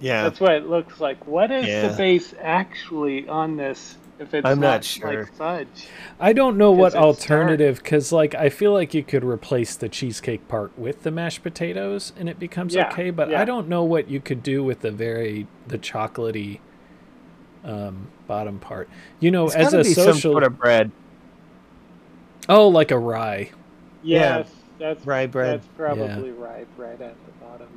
Yeah. 0.00 0.22
That's 0.22 0.40
what 0.40 0.52
it 0.52 0.66
looks 0.66 1.00
like. 1.00 1.26
What 1.26 1.50
is 1.50 1.66
Yeah. 1.66 1.88
the 1.88 1.96
base 1.96 2.32
actually 2.40 3.28
on 3.28 3.56
this? 3.56 3.96
If 4.18 4.34
it's 4.34 4.46
I'm 4.46 4.60
not 4.60 4.66
not, 4.68 4.84
sure. 4.84 5.20
like 5.20 5.32
fudge. 5.34 5.88
I 6.18 6.32
don't 6.34 6.58
know 6.58 6.70
what 6.72 6.94
alternative 6.94 7.76
because 7.82 8.12
like 8.12 8.34
I 8.34 8.50
feel 8.50 8.72
like 8.72 8.92
you 8.94 9.02
could 9.02 9.24
replace 9.24 9.76
the 9.76 9.88
cheesecake 9.88 10.46
part 10.46 10.78
with 10.78 11.02
the 11.04 11.10
mashed 11.10 11.42
potatoes 11.42 12.12
and 12.18 12.28
it 12.28 12.38
becomes 12.38 12.74
Yeah, 12.74 12.88
okay. 12.88 13.10
But 13.10 13.30
yeah. 13.30 13.40
I 13.40 13.44
don't 13.46 13.68
know 13.68 13.82
what 13.82 14.10
you 14.10 14.20
could 14.20 14.42
do 14.42 14.62
with 14.62 14.80
the 14.80 14.90
very 14.90 15.46
the 15.66 15.78
chocolatey 15.78 16.60
um, 17.64 18.08
bottom 18.26 18.58
part. 18.58 18.88
You 19.18 19.30
know, 19.30 19.46
It's 19.46 19.56
as 19.56 19.74
a 19.74 19.78
be 19.78 19.94
some 19.94 20.04
social 20.06 20.32
sort 20.32 20.42
of 20.44 20.58
bread. 20.58 20.90
oh, 22.48 22.68
like 22.68 22.90
a 22.90 22.98
rye. 22.98 23.50
Yeah, 24.02 24.38
Yes, 24.38 24.50
that's 24.78 25.06
rye 25.06 25.26
bread. 25.26 25.60
That's 25.60 25.68
probably 25.76 26.30
rye 26.30 26.64
bread 26.76 27.02
at 27.02 27.14
the 27.26 27.32
bottom. 27.44 27.68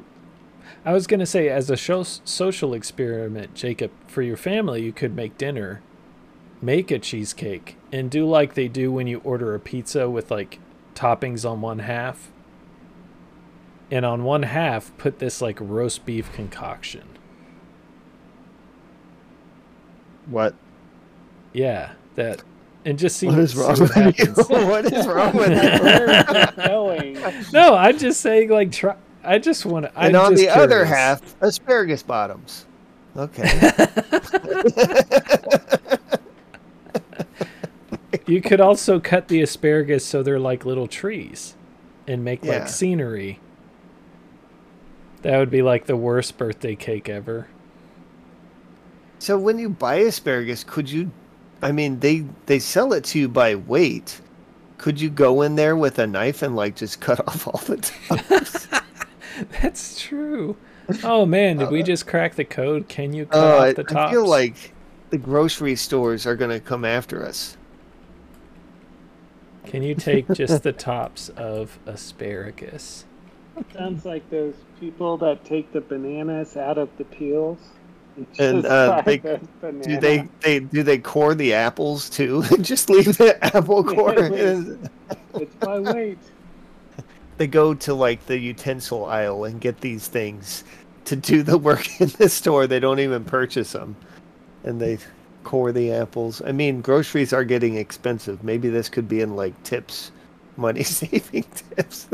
I 0.86 0.94
was 0.94 1.08
gonna 1.08 1.26
say, 1.26 1.50
as 1.50 1.70
a 1.70 1.76
show, 1.78 2.04
social 2.04 2.74
experiment, 2.74 3.54
Jacob, 3.56 3.92
for 4.08 4.22
your 4.22 4.38
family, 4.38 4.84
you 4.84 4.94
could 4.94 5.16
make 5.16 5.38
dinner, 5.38 5.82
make 6.62 6.92
a 6.92 7.00
cheesecake, 7.00 7.78
and 7.92 8.10
do 8.10 8.26
like 8.26 8.54
they 8.54 8.68
do 8.68 8.92
when 8.92 9.08
you 9.08 9.20
order 9.24 9.54
a 9.54 9.60
pizza 9.60 10.10
with 10.10 10.32
like 10.32 10.60
toppings 10.96 11.50
on 11.50 11.62
one 11.62 11.80
half, 11.80 12.32
and 13.92 14.06
on 14.06 14.24
one 14.24 14.44
half 14.44 14.96
put 14.98 15.20
this 15.20 15.42
like 15.42 15.58
roast 15.60 16.06
beef 16.06 16.32
concoction. 16.34 17.04
What? 20.28 20.56
Yeah, 21.54 21.92
that, 22.16 22.42
and 22.86 22.98
just 22.98 23.18
see 23.18 23.28
What 23.28 23.40
is 23.40 23.52
see 23.54 23.60
wrong 23.60 23.80
what 23.80 24.06
with 24.06 24.20
you? 24.20 24.26
what 24.66 24.86
is 24.92 25.08
wrong 25.08 25.36
with 25.36 25.50
Where 25.50 26.10
is 26.10 26.20
you? 26.20 26.42
it 26.42 26.56
going? 26.68 27.18
no, 27.54 27.76
I'm 27.76 27.98
just 27.98 28.22
saying, 28.22 28.50
like, 28.50 28.72
try. 28.72 28.96
I 29.24 29.40
just 29.40 29.66
want 29.66 29.86
to. 29.86 30.00
and 30.00 30.16
on 30.16 30.36
the 30.36 30.50
other 30.50 30.86
half, 30.86 31.22
asparagus 31.42 32.04
bottoms. 32.04 32.66
Okay. 33.16 33.44
you 38.28 38.42
could 38.42 38.62
also 38.62 39.00
cut 39.00 39.28
the 39.28 39.42
asparagus 39.42 40.06
so 40.06 40.24
they're 40.24 40.40
like 40.40 40.66
little 40.66 40.88
trees, 40.88 41.56
and 42.08 42.24
make 42.24 42.44
Yeah. 42.44 42.60
like 42.60 42.68
scenery. 42.68 43.40
That 45.22 45.38
would 45.38 45.52
be 45.52 45.62
like 45.62 45.86
the 45.86 45.96
worst 45.96 46.38
birthday 46.38 46.76
cake 46.76 47.08
ever. 47.08 47.48
So 49.24 49.38
when 49.38 49.58
you 49.58 49.70
buy 49.70 49.96
asparagus, 50.00 50.66
could 50.66 50.92
you? 50.92 51.10
I 51.62 51.72
mean, 51.72 52.02
they 52.02 52.26
they 52.46 52.60
sell 52.60 52.92
it 52.92 53.06
to 53.06 53.20
you 53.20 53.30
by 53.30 53.56
weight. 53.56 54.20
Could 54.78 55.00
you 55.00 55.10
go 55.10 55.44
in 55.44 55.56
there 55.56 55.78
with 55.78 55.98
a 55.98 56.06
knife 56.06 56.42
and 56.42 56.58
like 56.58 56.76
just 56.76 57.00
cut 57.00 57.20
off 57.30 57.48
all 57.48 57.62
the 57.66 57.78
tops? 57.78 58.68
That's 59.62 60.02
true. 60.02 60.58
Oh 61.06 61.26
man, 61.26 61.56
did 61.56 61.72
we 61.72 61.82
uh, 61.82 61.86
just 61.86 62.06
crack 62.06 62.36
the 62.36 62.44
code? 62.44 62.90
Can 62.90 63.14
you 63.14 63.26
cut 63.26 63.62
I, 63.62 63.70
off 63.70 63.76
the 63.78 63.86
tops? 63.86 63.96
I 63.96 64.12
feel 64.12 64.28
like 64.28 64.74
the 65.10 65.18
grocery 65.18 65.78
stores 65.78 66.28
are 66.28 66.36
gonna 66.36 66.60
come 66.60 66.84
after 66.84 67.26
us. 67.26 67.56
Can 69.68 69.84
you 69.84 69.96
take 69.96 70.28
just 70.34 70.64
the 70.64 70.74
tops 70.74 71.30
of 71.30 71.80
asparagus? 71.86 73.06
Sounds 73.74 74.04
like 74.04 74.30
those 74.30 74.56
people 74.82 75.16
that 75.20 75.46
take 75.46 75.72
the 75.72 75.80
bananas 75.80 76.58
out 76.58 76.78
of 76.78 76.90
the 76.98 77.06
peels. 77.06 77.60
And, 78.40 78.66
uh, 78.66 79.02
they- 79.06 79.18
Do 79.18 80.00
they 80.00 80.28
they 80.42 80.60
do 80.60 80.84
they 80.84 80.98
core 80.98 81.34
the 81.36 81.54
apples 81.54 82.10
too? 82.10 82.44
just 82.62 82.90
leave 82.90 83.18
the 83.18 83.38
apple 83.56 83.84
core. 83.84 84.14
It's 85.36 85.56
by 85.56 85.80
weight. 85.80 86.20
they 87.38 87.48
go 87.48 87.74
to 87.74 87.94
like 87.96 88.24
the 88.28 88.38
utensil 88.38 89.06
aisle 89.06 89.46
and 89.46 89.60
get 89.60 89.82
these 89.82 90.08
things 90.08 90.64
to 91.06 91.16
do 91.16 91.42
the 91.44 91.58
work 91.58 92.00
in 92.00 92.10
the 92.20 92.30
store. 92.30 92.68
They 92.68 92.80
don't 92.80 93.00
even 93.00 93.26
purchase 93.26 93.72
them, 93.72 93.96
and 94.64 94.80
they 94.80 95.00
core 95.44 95.72
the 95.72 95.92
apples. 95.92 96.42
I 96.46 96.52
mean, 96.52 96.82
groceries 96.82 97.34
are 97.34 97.44
getting 97.44 97.76
expensive. 97.78 98.44
Maybe 98.44 98.70
this 98.70 98.90
could 98.90 99.08
be 99.10 99.22
in 99.22 99.36
like 99.36 99.62
tips, 99.64 100.12
money 100.56 100.84
saving 100.84 101.46
tips. 101.76 102.08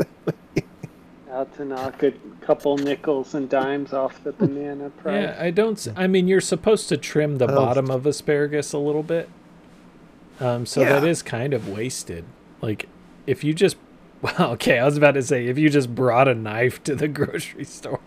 Out 1.32 1.54
to 1.56 1.64
knock 1.64 2.02
a 2.02 2.12
couple 2.40 2.76
nickels 2.76 3.34
and 3.34 3.48
dimes 3.48 3.92
off 3.92 4.22
the 4.24 4.32
banana 4.32 4.90
price. 5.02 5.22
Yeah, 5.22 5.36
I 5.38 5.50
don't. 5.50 5.86
I 5.96 6.06
mean, 6.08 6.26
you're 6.26 6.40
supposed 6.40 6.88
to 6.88 6.96
trim 6.96 7.38
the 7.38 7.44
Oh. 7.50 7.54
bottom 7.54 7.88
of 7.90 8.04
asparagus 8.04 8.72
a 8.72 8.78
little 8.78 9.04
bit. 9.04 9.28
Um, 10.40 10.66
so 10.66 10.80
that 10.80 11.02
Yeah. 11.04 11.08
is 11.08 11.22
kind 11.22 11.54
of 11.54 11.68
wasted. 11.68 12.24
Like, 12.60 12.88
if 13.26 13.44
you 13.44 13.54
just, 13.54 13.76
well, 14.22 14.52
okay, 14.52 14.78
I 14.80 14.84
was 14.84 14.96
about 14.96 15.12
to 15.12 15.22
say, 15.22 15.46
if 15.46 15.56
you 15.56 15.70
just 15.70 15.94
brought 15.94 16.26
a 16.26 16.34
knife 16.34 16.82
to 16.84 16.96
the 16.96 17.06
grocery 17.18 17.64
store. 17.64 18.00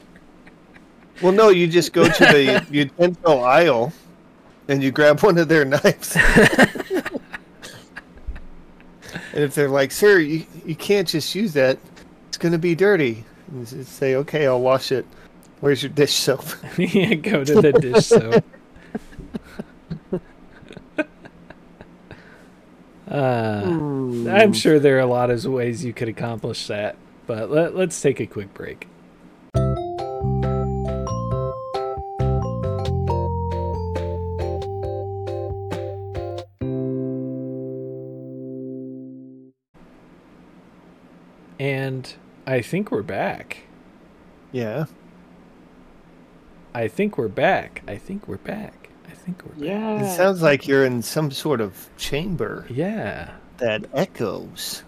Well, 1.21 1.31
no, 1.31 1.47
you 1.49 1.67
just 1.67 1.93
go 1.93 2.03
to 2.09 2.25
the 2.25 2.65
utensil 2.71 3.43
aisle 3.43 3.93
and 4.67 4.83
you 4.83 4.91
grab 4.91 5.21
one 5.21 5.37
of 5.37 5.47
their 5.47 5.63
knives. 5.63 6.17
and 9.33 9.43
if 9.43 9.53
they're 9.55 9.69
like, 9.69 9.91
"Sir, 9.91 10.19
you, 10.19 10.45
you 10.65 10.75
can't 10.75 11.07
just 11.07 11.35
use 11.35 11.53
that. 11.53 11.77
It's 12.43 12.49
going 12.49 12.59
to 12.59 12.59
be 12.59 12.75
dirty," 12.75 13.23
and 13.47 13.59
you 13.59 13.77
just 13.77 13.93
say, 13.93 14.15
"Okay, 14.15 14.45
I'll 14.45 14.59
wash 14.59 14.91
it." 14.91 15.05
Where's 15.61 15.81
your 15.81 15.93
dish 15.93 16.11
soap? 16.11 16.43
yeah, 16.77 17.13
go 17.13 17.45
to 17.45 17.61
the 17.61 17.71
dish 17.71 18.07
soap. 18.07 18.43
Uh, 23.07 23.61
I'm 24.27 24.53
sure 24.53 24.79
there 24.79 24.97
are 24.97 25.01
a 25.01 25.05
lot 25.05 25.29
of 25.29 25.45
ways 25.45 25.85
you 25.85 25.93
could 25.93 26.09
accomplish 26.09 26.65
that, 26.67 26.95
but 27.27 27.51
let, 27.51 27.75
let's 27.75 28.01
take 28.01 28.19
a 28.19 28.25
quick 28.25 28.53
break. 28.55 28.87
I 42.45 42.61
think 42.61 42.91
we're 42.91 43.03
back. 43.03 43.63
Yeah. 44.51 44.85
I 46.73 46.87
think 46.87 47.17
we're 47.17 47.27
back. 47.27 47.83
I 47.87 47.97
think 47.97 48.27
we're 48.27 48.37
back. 48.37 48.89
I 49.07 49.11
think 49.11 49.43
we're 49.45 49.53
back. 49.53 49.63
Yeah. 49.63 50.03
It 50.03 50.15
sounds 50.15 50.41
like 50.41 50.67
you're 50.67 50.85
in 50.85 51.01
some 51.01 51.31
sort 51.31 51.61
of 51.61 51.89
chamber 51.97 52.65
Yeah. 52.69 53.31
that 53.57 53.85
echoes. 53.93 54.83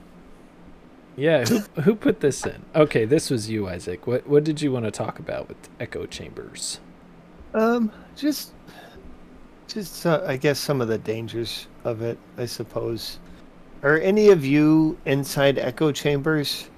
Yeah, 1.18 1.46
who, 1.46 1.60
who 1.82 1.96
put 1.96 2.20
this 2.20 2.46
in? 2.46 2.62
Okay, 2.76 3.06
this 3.06 3.30
was 3.30 3.50
you, 3.50 3.70
Isaac. 3.70 4.06
What 4.06 4.28
what 4.28 4.44
did 4.44 4.62
you 4.62 4.72
want 4.74 4.84
to 4.84 4.92
talk 4.92 5.18
about 5.20 5.48
with 5.48 5.58
echo 5.80 6.06
chambers? 6.06 6.82
Um, 7.54 7.90
just, 8.18 8.52
just 9.68 10.06
uh, 10.06 10.24
I 10.28 10.36
guess 10.36 10.60
some 10.60 10.82
of 10.82 10.90
the 10.90 10.98
dangers 10.98 11.68
of 11.86 12.02
it. 12.02 12.18
I 12.38 12.46
suppose. 12.46 13.20
Are 13.82 13.98
any 13.98 14.30
of 14.30 14.44
you 14.44 14.98
inside 15.06 15.58
echo 15.58 15.94
chambers? 15.94 16.70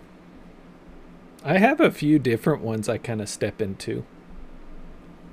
I 1.47 1.59
have 1.59 1.79
a 1.79 1.89
few 1.89 2.19
different 2.19 2.61
ones 2.61 2.89
I 2.89 2.97
kind 2.97 3.21
of 3.21 3.29
step 3.29 3.61
into. 3.61 4.03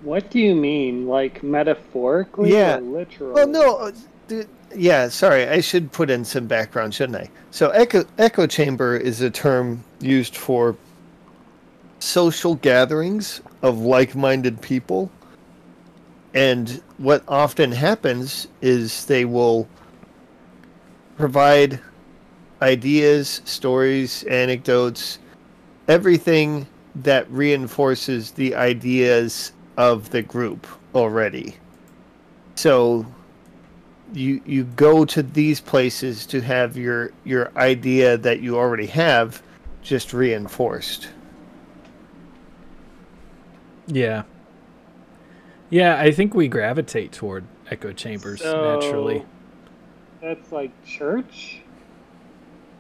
What 0.03 0.31
do 0.31 0.39
you 0.39 0.55
mean? 0.55 1.09
Like 1.09 1.43
metaphorically 1.43 2.53
Yeah. 2.53 2.77
or 2.77 2.83
literally? 2.83 3.33
Well, 3.35 3.49
no. 3.49 3.77
uh, 3.79 3.93
th- 4.29 4.47
Yeah, 4.77 5.09
sorry. 5.09 5.49
I 5.49 5.61
should 5.61 5.91
put 5.91 6.11
in 6.11 6.25
some 6.25 6.47
background, 6.47 6.95
shouldn't 6.95 7.19
I? 7.19 7.31
So, 7.51 7.71
echo 7.71 8.05
echo 8.17 8.47
chamber 8.47 8.97
is 8.97 9.21
a 9.23 9.31
term 9.31 9.83
used 10.01 10.37
for 10.37 10.77
social 11.99 12.55
gatherings 12.55 13.41
of 13.63 13.81
like-minded 13.81 14.61
people. 14.63 15.11
And 16.33 16.81
what 16.99 17.25
often 17.27 17.73
happens 17.73 18.47
is 18.63 19.05
they 19.07 19.25
will 19.25 19.69
provide 21.17 21.81
ideas, 22.63 23.41
stories, 23.45 24.23
anecdotes, 24.25 25.19
everything 25.89 26.67
that 26.97 27.31
reinforces 27.31 28.31
the 28.33 28.55
ideas 28.55 29.53
of 29.77 30.11
the 30.11 30.23
group 30.23 30.67
already. 30.95 31.57
So 32.55 33.07
you 34.13 34.41
you 34.47 34.65
go 34.65 35.05
to 35.05 35.23
these 35.23 35.61
places 35.61 36.27
to 36.27 36.41
have 36.41 36.77
your 36.77 37.13
your 37.25 37.51
idea 37.57 38.17
that 38.19 38.41
you 38.41 38.57
already 38.57 38.87
have 38.87 39.43
just 39.83 40.13
reinforced. 40.13 41.09
Yeah. 43.87 44.23
Yeah, 45.71 45.99
I 45.99 46.13
think 46.13 46.35
we 46.35 46.47
gravitate 46.47 47.13
toward 47.13 47.45
echo 47.71 47.93
chambers 47.93 48.43
naturally. 48.43 49.25
That's 50.21 50.53
like 50.53 50.71
church? 50.85 51.61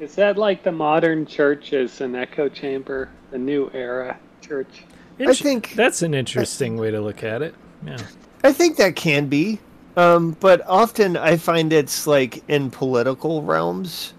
Is 0.00 0.14
that 0.16 0.37
like 0.37 0.62
the 0.62 0.72
modern 0.72 1.24
church 1.26 1.72
is 1.72 2.00
an 2.00 2.14
echo 2.14 2.48
chamber, 2.48 3.09
the 3.30 3.38
new 3.38 3.70
era 3.72 4.18
church? 4.40 4.85
I 5.20 5.33
think- 5.33 5.74
that's 5.74 6.02
an 6.02 6.14
interesting 6.14 6.76
way 6.76 6.90
to 6.90 7.00
look 7.00 7.22
at 7.22 7.42
it. 7.42 7.54
Yeah. 7.87 7.98
I 8.42 8.52
think 8.52 8.76
that 8.78 8.96
can 8.96 9.26
be, 9.26 9.61
um, 9.96 10.37
but 10.40 10.62
often 10.66 11.16
I 11.16 11.37
find 11.37 11.72
it's 11.72 12.07
like 12.07 12.42
in 12.48 12.70
political 12.70 13.42
realms, 13.42 14.12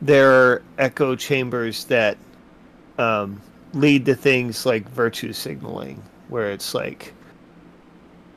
there 0.00 0.30
are 0.32 0.62
echo 0.78 1.14
chambers 1.14 1.84
that 1.84 2.16
um, 2.98 3.40
lead 3.74 4.06
to 4.06 4.14
things 4.14 4.64
like 4.64 4.88
virtue 4.90 5.32
signaling, 5.32 6.02
where 6.28 6.50
it's 6.50 6.74
like, 6.74 7.12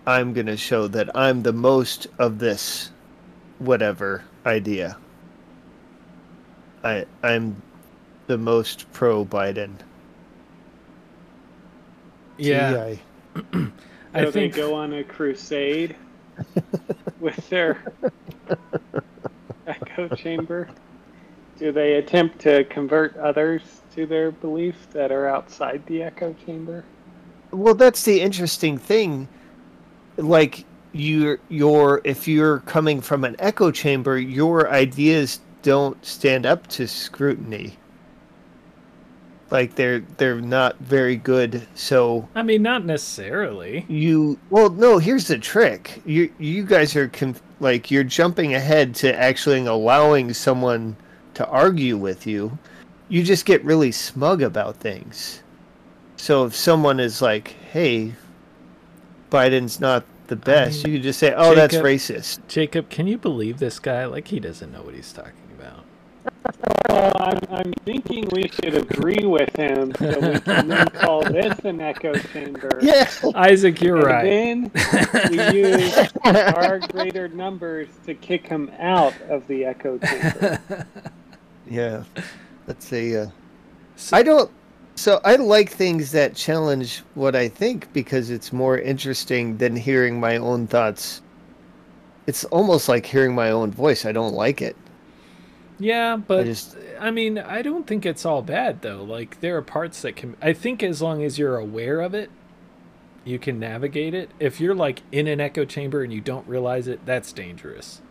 I'm 0.06 0.34
going 0.34 0.48
to 0.48 0.58
show 0.58 0.88
that 0.90 1.16
I'm 1.16 1.44
the 1.44 1.54
most 1.54 2.08
of 2.20 2.40
this 2.40 2.92
whatever 3.60 4.24
idea. 4.46 4.98
I 6.84 7.06
I'm 7.24 7.62
the 8.28 8.38
most 8.38 8.92
pro 8.94 9.26
Biden. 9.26 9.80
Yeah. 12.38 12.78
TI. 12.78 13.02
I 14.14 14.24
So 14.24 14.32
think 14.32 14.34
they 14.34 14.50
go 14.50 14.74
on 14.76 14.94
a 14.94 15.04
crusade 15.04 15.96
with 17.20 17.50
their 17.50 17.84
echo 19.68 20.10
chamber. 20.10 20.70
Do 21.58 21.72
they 21.72 21.96
attempt 21.96 22.40
to 22.42 22.64
convert 22.66 23.16
others 23.18 23.84
to 23.96 24.06
their 24.06 24.32
beliefs 24.32 24.88
that 24.94 25.12
are 25.12 25.28
outside 25.28 25.86
the 25.88 26.04
echo 26.04 26.34
chamber? 26.34 26.86
Well, 27.52 27.76
that's 27.76 28.04
the 28.04 28.22
interesting 28.22 28.78
thing. 28.78 29.30
Like 30.18 30.66
you're 30.92 31.40
you're 31.50 32.02
if 32.04 32.28
you're 32.28 32.60
coming 32.62 33.02
from 33.02 33.24
an 33.24 33.36
echo 33.40 33.72
chamber, 33.72 34.18
your 34.20 34.70
ideas 34.72 35.42
don't 35.64 36.06
stand 36.06 36.46
up 36.46 36.68
to 36.68 36.88
scrutiny. 36.88 37.78
Like 39.50 39.76
they're 39.76 40.02
they're 40.18 40.42
not 40.42 40.78
very 40.80 41.16
good. 41.16 41.68
So 41.74 42.28
I 42.36 42.44
mean 42.44 42.62
not 42.62 42.86
necessarily. 42.86 43.86
you 43.88 44.40
well 44.50 44.70
no, 44.70 44.98
here's 45.00 45.28
the 45.28 45.38
trick. 45.38 46.02
You 46.06 46.32
you 46.38 46.64
guys 46.64 46.96
are 46.96 47.08
conf- 47.08 47.42
like 47.60 47.90
you're 47.90 48.04
jumping 48.04 48.54
ahead 48.54 48.94
to 48.96 49.20
actually 49.20 49.66
allowing 49.66 50.34
someone 50.34 50.96
to 51.36 51.48
argue 51.48 51.98
with 51.98 52.28
you. 52.28 52.58
You 53.10 53.24
just 53.24 53.46
get 53.46 53.64
really 53.64 53.92
smug 53.92 54.42
about 54.42 54.78
things. 54.78 55.44
So 56.18 56.46
if 56.46 56.56
someone 56.56 57.00
is 57.00 57.22
like, 57.22 57.50
"Hey, 57.72 58.14
Biden's 59.30 59.80
not 59.80 60.04
the 60.28 60.36
best," 60.36 60.84
mean, 60.84 60.94
you 60.94 61.00
can 61.00 61.04
just 61.04 61.20
say, 61.20 61.34
"Oh, 61.36 61.54
that's 61.54 61.76
racist." 61.76 62.40
Jacob, 62.48 62.90
can 62.90 63.06
you 63.08 63.18
believe 63.18 63.60
this 63.60 63.78
guy? 63.78 64.06
Like 64.06 64.30
he 64.30 64.40
doesn't 64.40 64.72
know 64.72 64.82
what 64.82 64.96
he's 64.96 65.12
talking 65.12 65.43
about. 66.46 66.90
Well, 66.90 67.12
I'm, 67.20 67.40
I'm 67.50 67.74
thinking 67.86 68.28
we 68.32 68.48
should 68.50 68.76
agree 68.76 69.26
with 69.26 69.56
him 69.56 69.94
so 69.98 70.20
we 70.20 70.40
can 70.40 70.68
then 70.68 70.88
call 70.90 71.24
this 71.24 71.58
an 71.64 71.82
echo 71.82 72.14
chamber. 72.16 72.70
Yeah. 72.82 73.10
Isaac, 73.36 73.82
you're 73.82 74.08
And 74.10 74.72
right. 74.74 74.74
then 74.74 75.32
we 75.32 75.60
use 75.60 75.98
our 76.26 76.80
greater 76.80 77.28
numbers 77.30 77.88
to 78.06 78.14
kick 78.14 78.48
him 78.48 78.72
out 78.80 79.14
of 79.30 79.48
the 79.48 79.66
echo 79.66 79.98
chamber. 79.98 80.60
Yeah. 81.70 82.04
Let's 82.68 82.86
say 82.86 83.16
uh 83.16 83.28
So- 83.96 84.18
I 84.18 84.22
don't 84.24 84.52
so 84.96 85.22
I 85.24 85.38
like 85.38 85.70
things 85.72 86.12
that 86.12 86.36
challenge 86.36 87.02
what 87.16 87.36
I 87.36 87.48
think 87.48 87.92
because 87.94 88.30
it's 88.30 88.52
more 88.54 88.78
interesting 88.78 89.58
than 89.58 89.76
hearing 89.76 90.20
my 90.20 90.38
own 90.38 90.68
thoughts. 90.68 91.22
It's 92.28 92.44
almost 92.46 92.90
like 92.90 93.06
hearing 93.06 93.34
my 93.34 93.50
own 93.52 93.72
voice. 93.72 94.06
I 94.06 94.12
don't 94.12 94.34
like 94.34 94.62
it. 94.62 94.76
Yeah, 95.80 96.18
but 96.18 96.42
I, 96.42 96.44
just- 96.44 96.78
mean, 97.12 97.38
I 97.38 97.62
don't 97.62 97.88
think 97.88 98.06
it's 98.06 98.26
all 98.26 98.42
bad 98.42 98.82
though. 98.82 99.04
Like 99.04 99.40
there 99.42 99.58
are 99.58 99.62
parts 99.62 100.02
that 100.04 100.16
can 100.16 100.38
I 100.42 100.54
think 100.54 100.84
as 100.84 101.02
long 101.02 101.24
as 101.24 101.38
you're 101.40 101.58
aware 101.58 102.02
of 102.02 102.14
it, 102.14 102.30
you 103.26 103.40
can 103.40 103.60
navigate 103.60 104.14
it. 104.14 104.32
If 104.40 104.60
you're 104.60 104.76
like 104.76 105.02
in 105.12 105.28
an 105.28 105.40
echo 105.42 105.66
chamber 105.66 106.04
and 106.04 106.14
you 106.14 106.22
don't 106.22 106.48
realize 106.48 106.88
it, 106.88 107.06
that's 107.06 107.32
dangerous. 107.34 108.02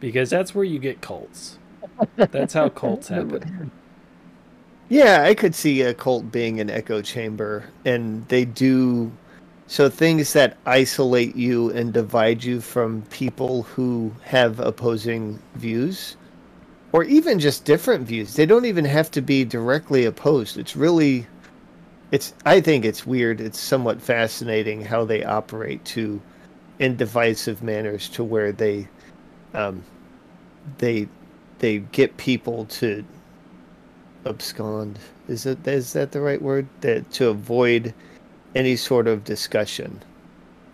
Because 0.00 0.30
that's 0.30 0.54
where 0.54 0.64
you 0.64 0.78
get 0.78 1.00
cults. 1.00 1.58
That's 2.30 2.54
how 2.54 2.68
cults 2.68 3.08
happen. 3.10 3.70
Yeah, 4.88 5.22
I 5.22 5.34
could 5.34 5.54
see 5.54 5.82
a 5.82 5.94
cult 5.94 6.30
being 6.30 6.60
an 6.60 6.70
echo 6.70 7.02
chamber 7.02 7.70
and 7.84 8.26
they 8.28 8.44
do 8.44 9.12
so 9.66 9.88
things 9.90 10.32
that 10.34 10.56
isolate 10.64 11.34
you 11.34 11.70
and 11.70 11.92
divide 11.92 12.44
you 12.44 12.60
from 12.60 13.02
people 13.10 13.64
who 13.64 14.12
have 14.22 14.60
opposing 14.60 15.40
views 15.56 16.16
or 16.96 17.04
even 17.04 17.38
just 17.38 17.66
different 17.66 18.06
views. 18.06 18.36
They 18.36 18.46
don't 18.46 18.64
even 18.64 18.86
have 18.86 19.10
to 19.10 19.20
be 19.20 19.44
directly 19.44 20.06
opposed. 20.06 20.56
It's 20.56 20.74
really 20.74 21.26
it's 22.10 22.32
I 22.46 22.62
think 22.62 22.86
it's 22.86 23.06
weird. 23.06 23.38
It's 23.38 23.60
somewhat 23.60 24.00
fascinating 24.00 24.80
how 24.80 25.04
they 25.04 25.22
operate 25.22 25.84
to 25.86 26.22
in 26.78 26.96
divisive 26.96 27.62
manners 27.62 28.08
to 28.08 28.24
where 28.24 28.50
they 28.50 28.88
um 29.52 29.84
they 30.78 31.06
they 31.58 31.80
get 31.80 32.16
people 32.16 32.64
to 32.64 33.04
abscond. 34.24 34.98
Is 35.28 35.44
it 35.44 35.68
is 35.68 35.92
that 35.92 36.12
the 36.12 36.22
right 36.22 36.40
word? 36.40 36.66
That 36.80 37.10
to 37.12 37.28
avoid 37.28 37.92
any 38.54 38.74
sort 38.74 39.06
of 39.06 39.22
discussion 39.22 40.02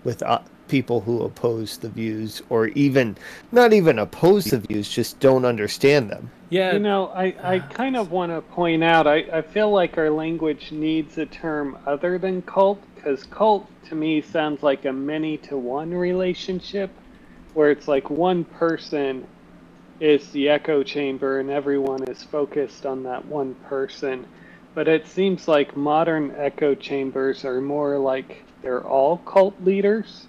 with 0.04 0.22
uh, 0.22 0.38
people 0.72 1.02
who 1.02 1.22
oppose 1.22 1.76
the 1.76 1.88
views 1.90 2.40
or 2.48 2.68
even 2.68 3.14
not 3.52 3.74
even 3.74 3.98
oppose 3.98 4.46
the 4.46 4.58
views, 4.58 4.88
just 4.88 5.20
don't 5.20 5.44
understand 5.44 6.08
them. 6.08 6.30
Yeah, 6.48 6.72
You 6.72 6.78
know, 6.78 7.08
I, 7.08 7.34
I 7.42 7.58
kind 7.80 7.94
of 7.94 8.10
want 8.10 8.32
to 8.32 8.40
point 8.40 8.82
out, 8.82 9.06
I, 9.06 9.18
I 9.30 9.42
feel 9.42 9.70
like 9.70 9.98
our 9.98 10.08
language 10.08 10.72
needs 10.72 11.18
a 11.18 11.26
term 11.26 11.76
other 11.84 12.16
than 12.16 12.40
cult, 12.40 12.80
because 12.94 13.24
cult 13.24 13.68
to 13.90 13.94
me 13.94 14.22
sounds 14.22 14.62
like 14.62 14.86
a 14.86 14.92
many 14.94 15.36
to 15.48 15.58
one 15.58 15.92
relationship, 15.92 16.90
where 17.52 17.70
it's 17.70 17.86
like 17.86 18.08
one 18.08 18.42
person 18.44 19.26
is 20.00 20.26
the 20.30 20.48
echo 20.48 20.82
chamber 20.82 21.38
and 21.38 21.50
everyone 21.50 22.02
is 22.04 22.22
focused 22.22 22.86
on 22.86 23.02
that 23.02 23.26
one 23.26 23.54
person. 23.68 24.26
But 24.74 24.88
it 24.88 25.06
seems 25.06 25.46
like 25.46 25.76
modern 25.76 26.34
echo 26.34 26.74
chambers 26.74 27.44
are 27.44 27.60
more 27.60 27.98
like 27.98 28.42
they're 28.62 28.86
all 28.86 29.18
cult 29.18 29.54
leaders. 29.62 30.28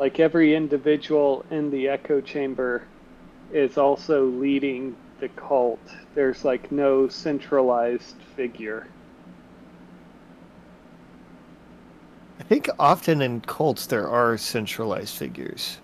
Like 0.00 0.18
every 0.18 0.54
individual 0.54 1.44
in 1.50 1.70
the 1.70 1.88
echo 1.88 2.22
chamber 2.22 2.84
is 3.52 3.76
also 3.76 4.24
leading 4.24 4.96
the 5.20 5.28
cult. 5.28 5.78
There's 6.14 6.42
like 6.42 6.72
no 6.72 7.06
centralized 7.08 8.16
figure. 8.34 8.86
I 12.38 12.44
think 12.44 12.70
often 12.78 13.20
in 13.20 13.42
cults 13.42 13.84
there 13.84 14.08
are 14.08 14.38
centralized 14.38 15.18
figures. 15.18 15.76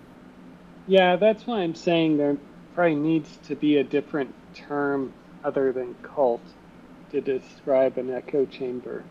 Yeah, 0.89 1.17
that's 1.17 1.47
why 1.47 1.59
I'm 1.59 1.75
saying 1.75 2.17
there 2.17 2.39
probably 2.75 2.95
needs 2.95 3.37
to 3.49 3.55
be 3.55 3.77
a 3.77 3.85
different 3.85 4.35
term 4.55 5.13
other 5.45 5.73
than 5.73 5.95
cult 6.03 6.41
to 7.13 7.21
describe 7.21 7.99
an 7.99 8.09
echo 8.09 8.47
chamber. 8.47 9.05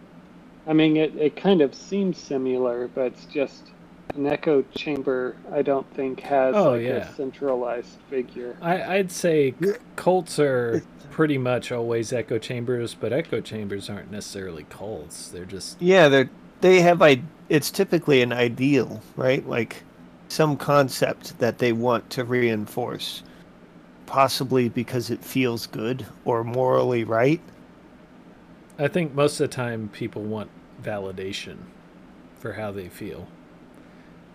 I 0.65 0.74
mean, 0.74 0.98
it, 0.98 1.15
it 1.15 1.36
kind 1.36 1.62
of 1.62 1.76
seems 1.76 2.18
similar, 2.18 2.88
but 2.88 3.13
it's 3.13 3.26
just 3.26 3.70
an 4.13 4.26
echo 4.28 4.63
chamber, 4.63 5.38
I 5.52 5.62
don't 5.62 5.89
think 5.94 6.22
has 6.22 6.56
Oh, 6.56 6.65
like 6.65 6.82
yeah. 6.84 6.94
a 6.94 7.02
centralized 7.02 8.00
figure. 8.10 8.62
I, 8.62 8.98
I'd 8.98 9.12
say 9.12 9.56
cults 9.96 10.39
are 10.39 10.84
pretty 11.10 11.38
much 11.38 11.72
always 11.72 12.12
echo 12.13 12.38
chambers, 12.39 12.96
but 12.96 13.13
echo 13.13 13.41
chambers 13.41 13.89
aren't 13.89 14.12
necessarily 14.12 14.65
cults. 14.65 15.30
They're 15.30 15.46
just 15.46 15.80
Yeah, 15.80 16.10
they 16.10 16.30
they 16.62 16.82
have 16.82 17.02
I 17.02 17.22
it's 17.50 17.72
typically 17.72 18.22
an 18.22 18.34
ideal, 18.34 19.02
right? 19.15 19.46
Like 19.48 19.84
some 20.28 20.58
concept 20.58 21.39
that 21.39 21.60
they 21.60 21.72
want 21.74 22.10
to 22.12 22.24
reinforce. 22.26 23.24
Possibly 24.06 24.70
because 24.70 25.10
it 25.12 25.24
feels 25.26 25.68
good 25.68 26.08
or 26.26 26.44
morally 26.44 27.04
right. 27.04 27.41
I 28.78 28.88
think 28.88 29.13
most 29.13 29.39
of 29.39 29.50
the 29.50 29.56
time 29.56 29.89
people 29.89 30.24
want 30.24 30.50
validation 30.82 31.58
for 32.38 32.54
how 32.54 32.72
they 32.72 32.89
feel. 32.89 33.28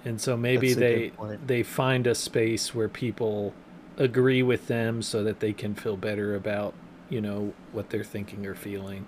And 0.05 0.21
so 0.21 0.37
maybe 0.37 0.73
they 0.75 1.13
they 1.47 1.63
find 1.63 2.07
a 2.07 2.15
space 2.15 2.75
where 2.75 2.89
people 2.89 3.53
agree 3.99 4.43
with 4.43 4.67
them 4.67 5.03
so 5.03 5.23
that 5.25 5.41
they 5.41 5.53
can 5.53 5.75
feel 5.75 5.97
better 5.97 6.35
about, 6.35 6.73
you 7.11 7.21
know, 7.21 7.53
what 7.73 7.91
they're 7.91 8.05
thinking 8.05 8.47
or 8.47 8.55
feeling. 8.55 9.07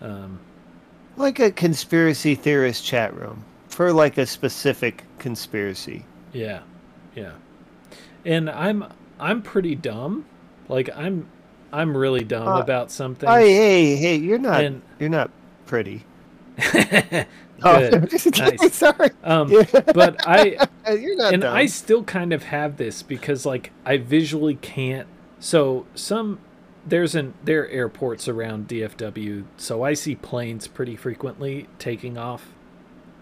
Um, 0.00 0.38
Like 1.16 1.40
a 1.40 1.50
conspiracy 1.50 2.34
theorist 2.34 2.84
chat 2.84 3.14
room 3.16 3.44
for 3.68 3.92
like 3.92 4.16
a 4.18 4.26
specific 4.26 5.04
conspiracy. 5.18 6.04
yeah. 6.32 6.60
Yeah. 7.16 7.32
And 8.24 8.48
I'm 8.50 8.84
I'm 9.20 9.42
pretty 9.42 9.74
dumb. 9.74 10.24
Like 10.68 10.88
I'm 10.96 11.26
I'm 11.72 11.96
really 11.96 12.24
dumb 12.24 12.46
Uh, 12.48 12.60
about 12.60 12.90
something. 12.92 13.28
Hey, 13.28 13.52
hey, 13.54 13.96
hey, 13.96 14.16
you're 14.16 14.38
not 14.38 14.64
And- 14.64 14.82
you're 15.00 15.08
not 15.10 15.30
pretty. 15.66 16.04
Good. 17.60 18.10
Just 18.10 18.32
kidding, 18.32 18.58
Nice. 18.60 18.74
sorry. 18.74 19.10
Um, 19.22 19.48
but 19.94 20.16
I 20.26 20.66
you're 20.92 21.16
not 21.16 21.32
and 21.32 21.42
dumb. 21.42 21.54
I 21.54 21.66
still 21.66 22.04
kind 22.04 22.32
of 22.32 22.44
have 22.44 22.76
this 22.76 23.02
because 23.02 23.46
like 23.46 23.72
I 23.84 23.96
visually 23.96 24.56
can't. 24.56 25.06
So 25.38 25.86
some 25.94 26.38
there's 26.86 27.14
an 27.14 27.34
there 27.42 27.62
are 27.62 27.68
airports 27.68 28.28
around 28.28 28.68
DFW, 28.68 29.44
so 29.56 29.82
I 29.82 29.94
see 29.94 30.14
planes 30.14 30.66
pretty 30.68 30.96
frequently 30.96 31.68
taking 31.78 32.18
off, 32.18 32.48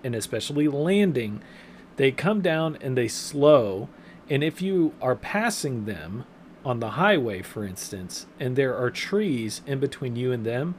and 0.03 0.15
especially 0.15 0.69
landing. 0.69 1.43
They 1.97 2.11
come 2.11 2.41
down 2.41 2.79
and 2.81 2.97
they 2.97 3.09
slow, 3.09 3.89
and 4.31 4.43
if 4.43 4.63
you 4.63 4.95
are 5.03 5.15
passing 5.15 5.85
them 5.85 6.25
on 6.65 6.81
the 6.81 6.91
highway, 6.91 7.43
for 7.43 7.65
instance, 7.65 8.27
and 8.41 8.57
there 8.57 8.77
are 8.77 8.91
trees 8.91 9.61
in 9.67 9.79
between 9.79 10.17
you 10.17 10.33
and 10.33 10.47
them, 10.47 10.75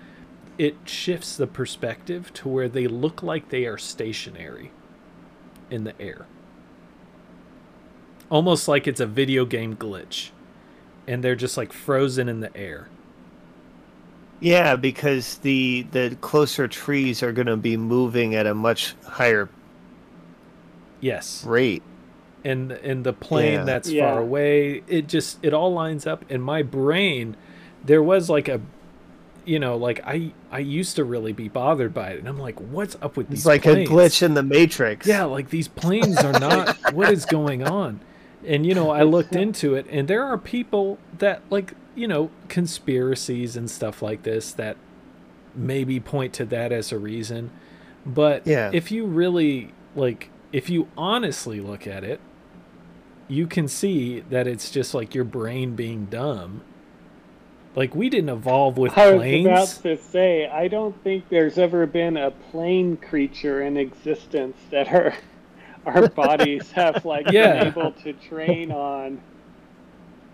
it 0.57 0.77
shifts 0.85 1.35
the 1.37 1.47
perspective 1.47 2.31
to 2.33 2.49
where 2.49 2.69
they 2.69 2.87
look 2.87 3.23
like 3.23 3.49
they 3.49 3.65
are 3.65 3.77
stationary 3.77 4.71
in 5.69 5.83
the 5.83 5.99
air 6.01 6.27
almost 8.29 8.67
like 8.67 8.87
it's 8.87 8.99
a 8.99 9.05
video 9.05 9.45
game 9.45 9.75
glitch 9.75 10.31
and 11.07 11.23
they're 11.23 11.35
just 11.35 11.57
like 11.57 11.73
frozen 11.73 12.29
in 12.29 12.39
the 12.39 12.55
air 12.55 12.89
Yeah, 14.39 14.75
because 14.75 15.37
the 15.39 15.87
the 15.91 16.17
closer 16.21 16.67
trees 16.67 17.23
are 17.23 17.31
going 17.31 17.47
to 17.47 17.57
be 17.57 17.77
moving 17.77 18.35
at 18.35 18.45
a 18.45 18.53
much 18.53 18.95
higher 19.07 19.49
yes 20.99 21.45
rate. 21.45 21.83
and 22.43 22.71
and 22.71 23.03
the 23.05 23.13
plane 23.13 23.63
Yeah. 23.63 23.63
that's 23.65 23.89
Yeah. 23.89 24.01
far 24.01 24.19
away 24.19 24.83
it 24.87 25.07
just 25.07 25.39
it 25.43 25.53
all 25.53 25.73
lines 25.73 26.05
up 26.07 26.25
in 26.29 26.41
my 26.41 26.63
brain 26.63 27.37
there 27.83 28.03
was 28.03 28.29
like 28.29 28.47
a 28.47 28.61
you 29.45 29.59
know 29.59 29.75
like 29.77 30.01
i 30.05 30.31
i 30.51 30.59
used 30.59 30.95
to 30.95 31.03
really 31.03 31.33
be 31.33 31.47
bothered 31.49 31.93
by 31.93 32.09
it 32.11 32.19
and 32.19 32.27
i'm 32.29 32.39
like 32.39 32.59
what's 32.59 32.95
up 33.01 33.17
with 33.17 33.27
these? 33.29 33.39
It's 33.39 33.45
like 33.45 33.63
planes? 33.63 33.89
a 33.89 33.91
glitch 33.93 34.21
in 34.23 34.33
the 34.33 34.43
matrix. 34.43 35.05
yeah 35.07 35.23
like 35.25 35.49
these 35.49 35.67
planes 35.67 36.17
are 36.23 36.39
not 36.39 36.77
what 36.93 37.11
is 37.11 37.25
going 37.25 37.61
on 37.67 37.99
and 38.45 38.65
you 38.65 38.73
know 38.73 38.89
i 38.89 39.03
looked 39.03 39.35
into 39.35 39.75
it 39.75 39.85
and 39.89 40.07
there 40.07 40.23
are 40.23 40.37
people 40.37 40.97
that 41.17 41.41
like 41.49 41.73
you 41.95 42.07
know 42.07 42.29
conspiracies 42.47 43.55
and 43.55 43.69
stuff 43.69 44.01
like 44.01 44.23
this 44.23 44.51
that 44.53 44.77
maybe 45.55 45.99
point 45.99 46.33
to 46.33 46.45
that 46.45 46.71
as 46.71 46.91
a 46.91 46.97
reason 46.97 47.51
but 48.05 48.45
Yeah. 48.47 48.71
if 48.73 48.91
you 48.91 49.05
really 49.05 49.71
like 49.95 50.29
if 50.51 50.69
you 50.69 50.87
honestly 50.97 51.59
look 51.61 51.85
at 51.87 52.03
it 52.03 52.19
you 53.27 53.47
can 53.47 53.67
see 53.67 54.21
that 54.29 54.47
it's 54.47 54.69
just 54.71 54.93
like 54.93 55.15
your 55.15 55.23
brain 55.23 55.75
being 55.75 56.05
dumb 56.05 56.61
like 57.75 57.95
we 57.95 58.09
didn't 58.09 58.29
evolve 58.29 58.77
with 58.77 58.93
planes. 58.93 59.07
I 59.07 59.11
was 59.13 59.19
planes 59.21 59.45
about 59.47 59.83
to 59.83 59.97
say, 60.03 60.47
I 60.47 60.67
don't 60.67 60.95
think 61.03 61.29
there's 61.29 61.57
ever 61.57 61.85
been 61.85 62.17
a 62.17 62.31
plane 62.31 62.97
creature 62.97 63.61
in 63.63 63.77
existence 63.77 64.57
that 64.71 64.91
our 64.91 65.13
our 65.85 66.07
bodies 66.07 66.71
have 66.71 67.03
like 67.03 67.31
Yeah. 67.31 67.53
been 67.53 67.67
able 67.67 67.91
to 67.91 68.13
train 68.13 68.71
on. 68.71 69.19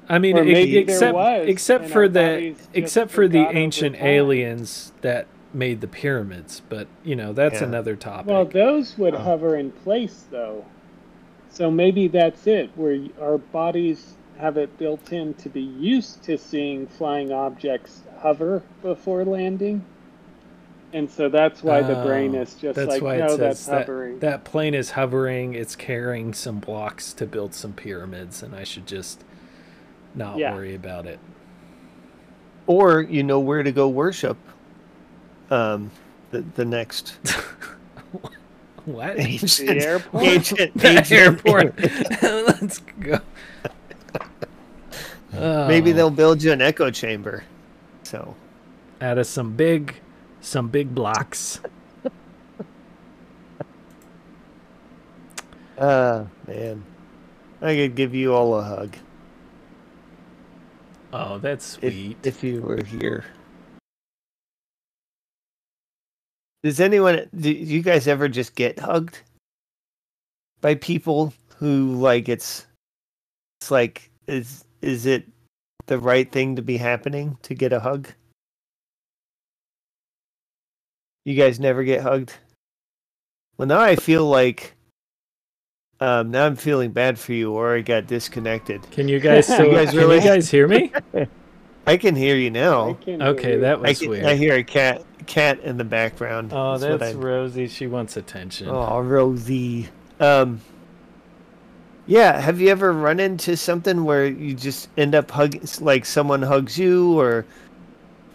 I 0.08 0.17
mean, 0.19 0.38
Or 0.38 0.43
there 0.43 0.56
except 0.56 1.13
was, 1.13 1.47
except 1.47 1.89
for 1.89 2.08
the 2.08 2.56
except 2.73 3.12
for 3.12 3.28
the 3.28 3.45
ancient 3.52 3.95
time. 3.95 4.06
aliens 4.06 4.91
that 5.02 5.28
made 5.54 5.82
the 5.82 5.88
pyramids, 5.88 6.62
but 6.69 6.88
you 7.04 7.15
know 7.15 7.34
that's 7.34 7.62
Yeah. 7.62 7.67
another 7.67 7.95
topic. 7.95 8.28
Well, 8.28 8.45
those 8.45 8.97
would 8.97 9.13
Oh. 9.15 9.19
hover 9.19 9.56
in 9.56 9.71
place 9.71 10.25
though. 10.32 10.65
So 11.49 11.71
maybe 11.71 12.08
that's 12.08 12.45
it, 12.47 12.69
where 12.75 12.99
our 13.21 13.38
bodies 13.38 14.15
have 14.39 14.58
it 14.58 14.78
built 14.80 15.13
in 15.13 15.36
to 15.36 15.49
be 15.49 15.62
used 15.62 16.23
to 16.25 16.38
seeing 16.38 16.88
flying 16.88 17.32
objects 17.34 18.04
hover 18.19 18.63
before 18.84 19.25
landing. 19.25 19.86
And 20.93 21.12
so 21.12 21.30
that's 21.30 21.63
why 21.63 21.84
the 21.84 21.95
brain 21.95 22.36
Oh, 22.36 22.41
is 22.41 22.56
just 22.56 22.75
that's 22.75 22.88
like, 22.88 23.02
why 23.02 23.17
it 23.17 23.19
no, 23.19 23.32
says 23.32 23.38
that's 23.38 23.65
that, 23.65 23.88
hovering. 23.88 24.19
that 24.21 24.45
plane 24.45 24.73
is 24.75 24.91
hovering. 24.91 25.54
It's 25.56 25.75
carrying 25.75 26.34
some 26.34 26.60
blocks 26.60 27.13
to 27.13 27.28
build 27.28 27.54
some 27.56 27.73
pyramids, 27.73 28.43
and 28.43 28.56
I 28.56 28.63
should 28.65 28.88
just 28.88 29.23
not 30.15 30.36
Yeah. 30.38 30.54
worry 30.54 30.75
about 30.75 31.08
it. 31.08 31.19
Or 32.67 33.02
you 33.02 33.23
know 33.23 33.39
where 33.39 33.63
to 33.63 33.71
go 33.71 33.89
worship. 33.89 34.38
Um, 35.52 35.91
the 36.32 36.41
the 36.56 36.65
next 36.65 37.17
What? 38.86 39.19
ancient 39.19 39.67
the 39.67 39.82
airport? 39.82 40.23
ancient, 40.28 40.78
the 40.78 40.88
ancient 40.89 41.12
airport. 41.12 41.75
Let's 42.21 42.80
go. 42.80 43.19
Maybe 45.32 45.92
Oh. 45.92 45.94
they'll 45.94 46.10
build 46.10 46.42
you 46.44 46.52
an 46.52 46.62
echo 46.62 46.89
chamber. 46.92 47.44
So 48.04 48.36
out 49.02 49.18
of 49.18 49.28
some 49.28 49.56
big, 49.56 49.96
some 50.42 50.68
big 50.70 50.94
blocks. 50.94 51.60
Uh 55.78 56.26
man. 56.46 56.84
I 57.62 57.74
could 57.76 57.96
give 57.96 58.13
you 58.13 58.34
all 58.34 58.54
a 58.60 58.62
hug. 58.63 58.98
Oh, 61.13 61.38
that's 61.39 61.65
sweet. 61.65 62.18
if 62.24 62.44
you 62.44 62.62
were 62.62 62.84
here. 62.84 63.24
Does 66.63 66.80
anyone 66.82 67.30
do 67.34 67.50
you 67.52 67.82
guys 67.82 68.08
ever 68.10 68.28
just 68.28 68.56
get 68.56 68.78
hugged 68.80 69.22
by 70.60 70.76
people 70.76 71.34
who 71.56 71.94
like 71.96 72.28
it's 72.28 72.65
it's 73.62 73.72
like 73.72 74.10
is 74.28 74.65
is 74.82 75.06
it 75.06 75.28
the 75.88 76.00
right 76.00 76.32
thing 76.32 76.56
to 76.56 76.62
be 76.62 76.78
happening 76.78 77.38
to 77.44 77.54
get 77.54 77.74
a 77.74 77.80
hug? 77.80 78.10
You 81.26 81.36
guys 81.36 81.60
never 81.60 81.84
get 81.84 82.02
hugged? 82.02 82.34
Well 83.58 83.68
now 83.68 83.82
I 83.82 83.96
feel 83.96 84.26
like 84.26 84.76
um 86.00 86.32
now 86.32 86.46
I'm 86.46 86.56
feeling 86.56 86.92
bad 86.92 87.20
for 87.20 87.34
you 87.34 87.52
or 87.52 87.76
I 87.76 87.82
got 87.82 88.08
disconnected. 88.08 88.89
Can 88.92 89.08
you 89.08 89.20
guys 89.20 89.46
still? 89.54 89.68
You 89.68 89.74
guys 89.74 89.92
can 89.92 90.10
you 90.10 90.22
guys 90.22 90.50
hear 90.50 90.68
me? 90.68 90.92
I 91.88 91.98
can 91.98 92.15
hear 92.15 92.36
you 92.36 92.52
now. 92.52 92.98
Okay, 93.08 93.54
you. 93.54 93.62
that 93.62 93.78
I, 93.78 93.82
was 93.82 94.00
can, 94.00 94.10
weird. 94.10 94.26
I 94.26 94.36
hear 94.36 94.56
a 94.56 94.63
cat 94.63 95.04
cat 95.26 95.60
in 95.62 95.78
the 95.78 95.84
background. 95.84 96.54
Oh, 96.54 96.72
what 96.74 97.00
that's 97.00 97.15
I- 97.15 97.18
Rosie. 97.18 97.68
She 97.68 97.88
wants 97.88 98.15
attention. 98.15 98.70
Oh, 98.70 99.02
Rosie. 99.02 99.89
Um. 100.20 100.62
Yeah, 102.10 102.41
have 102.41 102.60
you 102.62 102.69
ever 102.69 102.93
run 102.93 103.22
into 103.22 103.56
something 103.58 104.04
where 104.06 104.26
you 104.28 104.56
just 104.56 104.89
end 104.98 105.15
up 105.15 105.32
hugging, 105.32 105.62
like 105.82 106.06
someone 106.06 106.41
hugs 106.41 106.78
you, 106.78 107.19
or, 107.19 107.45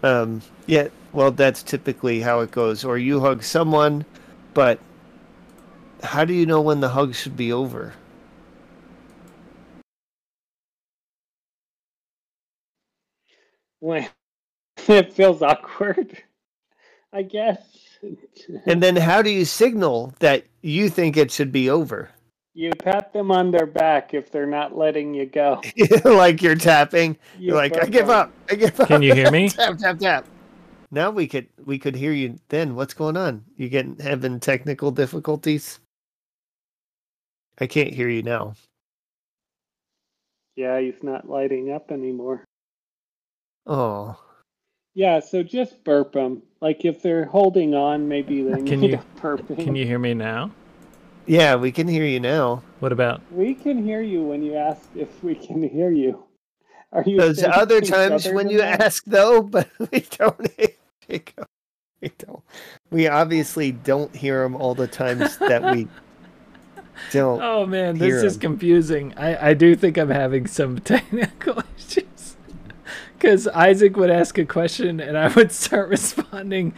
um, 0.04 0.42
yeah, 0.66 0.88
well, 1.12 1.32
that's 1.32 1.62
typically 1.62 2.20
how 2.20 2.40
it 2.40 2.52
goes. 2.52 2.84
Or 2.84 2.98
you 2.98 3.20
hug 3.20 3.42
someone, 3.42 4.04
but 4.54 4.80
how 6.04 6.24
do 6.24 6.34
you 6.34 6.46
know 6.46 6.60
when 6.60 6.80
the 6.80 6.90
hug 6.90 7.14
should 7.14 7.36
be 7.36 7.52
over? 7.52 7.94
when 13.80 14.08
it 14.88 15.12
feels 15.12 15.42
awkward, 15.42 16.22
I 17.12 17.22
guess. 17.22 17.60
And 18.66 18.82
then 18.82 18.96
how 18.96 19.22
do 19.22 19.30
you 19.30 19.44
signal 19.44 20.14
that 20.20 20.44
you 20.62 20.90
think 20.90 21.16
it 21.16 21.30
should 21.32 21.52
be 21.52 21.70
over? 21.70 22.10
You 22.54 22.70
pat 22.78 23.12
them 23.12 23.30
on 23.30 23.50
their 23.50 23.66
back 23.66 24.14
if 24.14 24.30
they're 24.30 24.46
not 24.46 24.76
letting 24.76 25.12
you 25.12 25.26
go. 25.26 25.60
like 26.04 26.40
you're 26.42 26.54
tapping. 26.54 27.16
You 27.38 27.48
You're 27.48 27.56
like, 27.56 27.76
I 27.76 27.86
give 27.86 28.08
up. 28.10 28.32
I 28.50 28.54
give 28.54 28.78
up. 28.80 28.88
Can 28.88 29.02
you 29.02 29.14
hear 29.14 29.30
me? 29.30 29.48
tap 29.50 29.76
tap 29.78 29.98
tap. 29.98 30.26
Now 30.90 31.10
we 31.10 31.26
could 31.26 31.48
we 31.64 31.78
could 31.78 31.96
hear 31.96 32.12
you. 32.12 32.38
Then 32.48 32.76
what's 32.76 32.94
going 32.94 33.16
on? 33.16 33.44
You 33.56 33.68
getting 33.68 33.98
having 33.98 34.38
technical 34.40 34.90
difficulties? 34.92 35.80
I 37.58 37.66
can't 37.66 37.92
hear 37.92 38.08
you 38.08 38.22
now. 38.22 38.54
Yeah, 40.56 40.78
he's 40.80 41.02
not 41.02 41.28
lighting 41.28 41.72
up 41.72 41.90
anymore. 41.90 42.44
Oh, 43.66 44.16
Yeah, 44.94 45.18
so 45.20 45.42
just 45.42 45.82
burp 45.82 46.12
them. 46.12 46.42
Like 46.60 46.84
if 46.84 47.02
they're 47.02 47.24
holding 47.24 47.74
on, 47.74 48.06
maybe 48.06 48.42
they 48.42 48.62
Can 48.62 48.80
need 48.80 48.90
you- 48.92 48.98
a 48.98 49.20
burping. 49.20 49.62
Can 49.64 49.74
you 49.74 49.84
hear 49.86 49.98
me 49.98 50.14
now? 50.14 50.52
Yeah, 51.26 51.56
we 51.56 51.72
can 51.72 51.88
hear 51.88 52.04
you 52.04 52.20
now. 52.20 52.62
What 52.80 52.92
about? 52.92 53.20
We 53.32 53.54
can 53.54 53.82
hear 53.82 54.02
you 54.02 54.22
when 54.22 54.42
you 54.42 54.54
ask 54.56 54.82
if 54.94 55.22
we 55.22 55.34
can 55.34 55.62
hear 55.62 55.90
you. 55.90 56.24
Are 56.92 57.02
you? 57.04 57.18
Those 57.18 57.42
other 57.42 57.80
times 57.80 58.28
when 58.28 58.48
you 58.50 58.58
that? 58.58 58.80
ask 58.80 59.04
though, 59.04 59.42
but 59.54 59.68
we 59.90 60.00
don't. 60.18 60.50
hear. 60.56 61.18
We 62.00 62.08
don't. 62.18 62.42
We 62.90 63.08
obviously 63.08 63.72
don't 63.72 64.14
hear 64.14 64.42
them 64.42 64.54
all 64.54 64.74
the 64.74 64.86
times 64.86 65.36
that 65.38 65.62
we 65.74 65.88
don't. 67.12 67.42
Oh 67.42 67.66
man, 67.66 67.96
hear 67.96 68.14
this 68.14 68.24
is 68.24 68.34
'em. 68.34 68.40
confusing. 68.40 69.14
I 69.16 69.50
I 69.50 69.54
do 69.54 69.74
think 69.74 69.96
I'm 69.98 70.10
having 70.10 70.46
some 70.46 70.78
technical 70.80 71.62
issues 71.76 72.36
because 73.18 73.48
Isaac 73.48 73.96
would 73.96 74.10
ask 74.10 74.36
a 74.38 74.44
question 74.44 75.00
and 75.00 75.16
I 75.18 75.28
would 75.28 75.50
start 75.52 75.88
responding, 75.88 76.74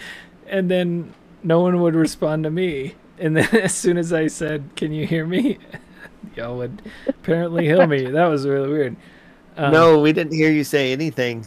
and 0.47 0.71
then 0.71 1.13
no 1.43 1.61
one 1.61 1.81
would 1.81 1.95
respond 1.95 2.45
to 2.45 2.51
me. 2.51 2.95
And 3.19 3.37
then 3.37 3.49
as 3.63 3.75
soon 3.75 3.97
as 3.99 4.13
I 4.13 4.27
said, 4.27 4.71
"Can 4.77 4.93
you 4.93 5.07
hear 5.07 5.27
me?" 5.27 5.59
y'all 6.37 6.57
would 6.59 6.83
apparently 7.07 7.65
hear 7.65 7.87
me. 7.87 8.07
That 8.11 8.27
was 8.27 8.47
really 8.47 8.69
weird. 8.69 8.97
Um, 9.57 9.73
no, 9.73 10.01
we 10.01 10.13
didn't 10.13 10.35
hear 10.35 10.51
you 10.51 10.65
say 10.65 10.93
anything. 10.93 11.47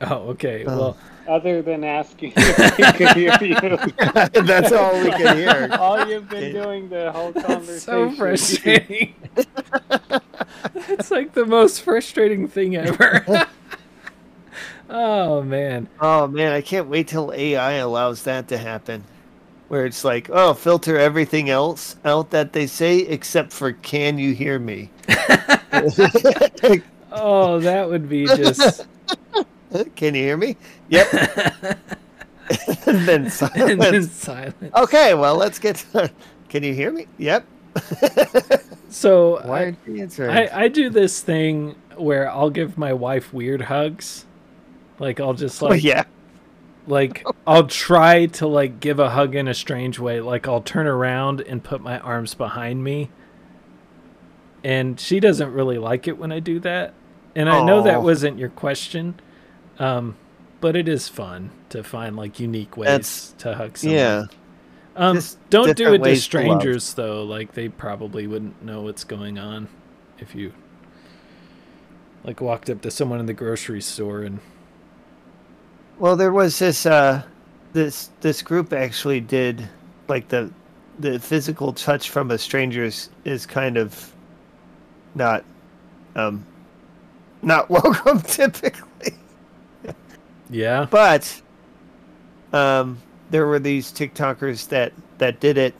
Oh, 0.00 0.30
okay. 0.30 0.64
Oh. 0.66 0.76
Well, 0.76 0.96
Other 1.28 1.62
than 1.62 1.84
asking 1.84 2.32
if 2.36 2.78
we 2.78 2.92
could 2.92 3.16
hear 3.16 3.38
you. 3.40 4.42
That's 4.42 4.72
all 4.72 4.92
we 5.00 5.10
can 5.10 5.36
hear. 5.36 5.68
All 5.78 6.04
you've 6.08 6.28
been 6.28 6.38
Okay. 6.44 6.52
doing 6.52 6.88
the 6.88 7.12
whole 7.12 7.32
conversation. 7.32 7.78
so 7.80 8.10
frustrating. 8.10 9.14
it's 10.74 11.12
like 11.12 11.34
the 11.34 11.46
most 11.46 11.82
frustrating 11.82 12.48
thing 12.48 12.74
ever. 12.74 13.24
oh 14.90 15.42
man. 15.42 15.88
Oh 16.00 16.26
man, 16.26 16.52
I 16.52 16.60
can't 16.60 16.88
wait 16.88 17.06
till 17.06 17.32
AI 17.32 17.74
allows 17.74 18.24
that 18.24 18.48
to 18.48 18.58
happen. 18.58 19.04
Where 19.72 19.86
it's 19.86 20.04
like, 20.04 20.28
oh, 20.30 20.52
filter 20.52 20.98
everything 20.98 21.48
else 21.48 21.96
out 22.04 22.28
that 22.32 22.52
they 22.52 22.66
say 22.66 22.98
except 22.98 23.54
for 23.54 23.72
can 23.72 24.18
you 24.18 24.34
hear 24.34 24.58
me? 24.58 24.90
Oh, 27.14 27.58
that 27.60 27.88
would 27.88 28.06
be 28.06 28.26
just. 28.26 28.86
can 29.96 30.14
you 30.14 30.22
hear 30.22 30.36
me? 30.36 30.58
Yep. 30.90 31.12
and 32.86 33.08
then 33.08 33.22
and 33.22 33.32
silence. 33.32 33.80
then 33.80 34.02
silent. 34.02 34.74
Okay, 34.74 35.14
well, 35.14 35.36
let's 35.36 35.58
get 35.58 35.76
to... 35.92 36.10
Can 36.50 36.62
you 36.62 36.74
hear 36.74 36.92
me? 36.92 37.06
Yep. 37.16 37.46
So 38.90 39.40
Why 39.46 39.58
I, 39.58 39.64
aren't 39.64 39.78
you 39.86 40.02
answering? 40.02 40.30
I, 40.36 40.64
I 40.64 40.68
do 40.68 40.90
this 40.90 41.22
thing 41.22 41.76
where 41.96 42.30
I'll 42.30 42.50
give 42.50 42.76
my 42.76 42.92
wife 42.92 43.32
weird 43.32 43.62
hugs. 43.62 44.26
Like 44.98 45.18
I'll 45.18 45.34
just 45.34 45.62
Oh, 45.62 45.68
like 45.68 45.82
yeah. 45.82 46.04
Like 46.86 47.24
I'll 47.46 47.66
try 47.66 48.26
to 48.26 48.46
like 48.46 48.80
give 48.80 48.98
a 48.98 49.10
hug 49.10 49.34
in 49.34 49.48
a 49.48 49.54
strange 49.54 49.98
way. 49.98 50.20
Like 50.20 50.48
I'll 50.48 50.60
turn 50.62 50.86
around 50.86 51.40
and 51.40 51.62
put 51.62 51.80
my 51.80 51.98
arms 51.98 52.34
behind 52.34 52.82
me. 52.82 53.10
And 54.64 54.98
she 54.98 55.20
doesn't 55.20 55.52
really 55.52 55.78
like 55.78 56.06
it 56.06 56.18
when 56.18 56.32
I 56.32 56.40
do 56.40 56.60
that. 56.60 56.94
And 57.34 57.48
I 57.48 57.64
know 57.64 57.82
that 57.82 58.02
wasn't 58.02 58.38
your 58.38 58.50
question. 58.50 59.14
Um 59.78 60.16
but 60.60 60.76
it 60.76 60.88
is 60.88 61.08
fun 61.08 61.50
to 61.70 61.82
find 61.82 62.16
like 62.16 62.38
unique 62.38 62.76
ways 62.76 62.86
That's- 62.88 63.34
to 63.38 63.54
hug 63.54 63.78
someone. 63.78 63.98
Yeah. 63.98 64.24
Um 64.96 65.20
don't 65.50 65.76
do 65.76 65.94
it 65.94 65.98
to 65.98 66.02
ways 66.02 66.18
to 66.18 66.22
strangers 66.22 66.94
though. 66.94 67.24
Like 67.24 67.52
they 67.52 67.68
probably 67.68 68.26
wouldn't 68.26 68.62
know 68.62 68.82
what's 68.82 69.04
going 69.04 69.38
on 69.38 69.68
if 70.18 70.34
you 70.34 70.52
like 72.24 72.40
walked 72.40 72.70
up 72.70 72.80
to 72.82 72.90
someone 72.90 73.18
in 73.18 73.26
the 73.26 73.32
grocery 73.32 73.80
store 73.80 74.22
and 74.22 74.40
Well, 75.98 76.16
there 76.16 76.32
was 76.32 76.58
this 76.58 76.86
uh 76.86 77.22
this 77.72 78.10
this 78.20 78.42
group 78.42 78.72
actually 78.72 79.20
did 79.20 79.68
like 80.08 80.28
the 80.28 80.50
the 80.98 81.18
physical 81.18 81.72
touch 81.72 82.10
from 82.10 82.30
a 82.30 82.38
stranger 82.38 82.84
is, 82.84 83.08
is 83.24 83.46
kind 83.46 83.76
of 83.76 84.12
not 85.14 85.44
um 86.16 86.44
not 87.42 87.68
welcome 87.70 88.20
typically. 88.22 89.16
yeah. 90.50 90.86
But 90.90 91.40
um 92.52 92.98
there 93.30 93.46
were 93.46 93.58
these 93.58 93.92
TikTokers 93.92 94.68
that 94.68 94.92
that 95.18 95.40
did 95.40 95.56
it 95.56 95.74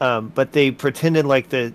um 0.00 0.30
but 0.34 0.52
they 0.52 0.70
pretended 0.70 1.26
like 1.26 1.48
the 1.48 1.72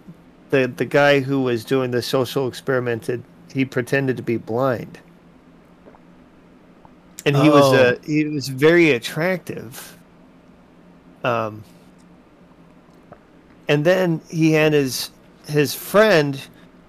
the 0.50 0.68
the 0.68 0.86
guy 0.86 1.20
who 1.20 1.42
was 1.42 1.66
doing 1.66 1.92
the 1.92 2.02
social 2.02 2.48
experimented 2.48 3.24
he 3.54 3.66
pretended 3.66 4.18
to 4.18 4.24
be 4.24 4.38
blind. 4.38 5.00
And 7.28 7.36
he 7.44 7.50
was 7.50 7.74
Oh. 7.74 7.76
uh, 7.76 7.96
he 8.06 8.26
was 8.26 8.48
very 8.48 8.92
attractive. 8.92 9.98
Um 11.24 11.64
and 13.68 13.84
then 13.86 14.22
he 14.30 14.52
had 14.54 14.74
his 14.74 15.12
his 15.48 15.74
friend 15.74 16.40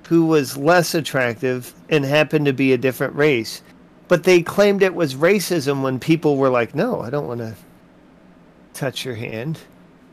who 0.08 0.24
was 0.26 0.56
less 0.56 0.94
attractive 0.94 1.74
and 1.88 2.04
happened 2.04 2.46
to 2.46 2.52
be 2.52 2.72
a 2.72 2.78
different 2.78 3.14
race. 3.14 3.62
But 4.08 4.24
they 4.24 4.40
claimed 4.42 4.82
it 4.82 4.94
was 4.94 5.14
racism 5.14 5.82
when 5.82 5.98
people 6.00 6.36
were 6.38 6.48
like, 6.48 6.74
"No, 6.74 7.00
I 7.00 7.10
don't 7.10 7.26
want 7.26 7.40
to 7.40 7.54
touch 8.74 9.04
your 9.04 9.14
hand." 9.16 9.58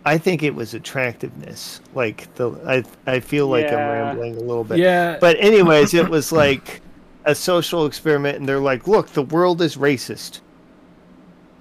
I 0.08 0.18
think 0.18 0.44
it 0.44 0.54
was 0.54 0.74
attractiveness. 0.74 1.80
Like 1.94 2.34
the 2.36 2.52
I 2.68 2.84
I 3.12 3.20
feel 3.22 3.48
like 3.48 3.68
I'm 3.68 3.78
rambling 3.78 4.36
a 4.36 4.40
little 4.42 4.64
bit. 4.66 4.80
Yeah. 4.80 5.18
But 5.20 5.38
anyways, 5.40 5.94
it 5.94 6.10
was 6.10 6.32
like 6.44 6.82
a 7.26 7.36
social 7.36 7.86
experiment 7.86 8.38
and 8.38 8.48
they're 8.48 8.60
like, 8.60 8.88
"Look, 8.88 9.10
the 9.10 9.24
world 9.24 9.62
is 9.62 9.76
racist." 9.76 10.40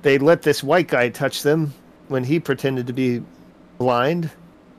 They 0.02 0.18
let 0.18 0.42
this 0.42 0.62
white 0.62 0.88
guy 0.88 1.08
touch 1.08 1.42
them 1.42 1.72
when 2.08 2.24
he 2.24 2.38
pretended 2.38 2.86
to 2.86 2.92
be 2.92 3.22
blind, 3.78 4.30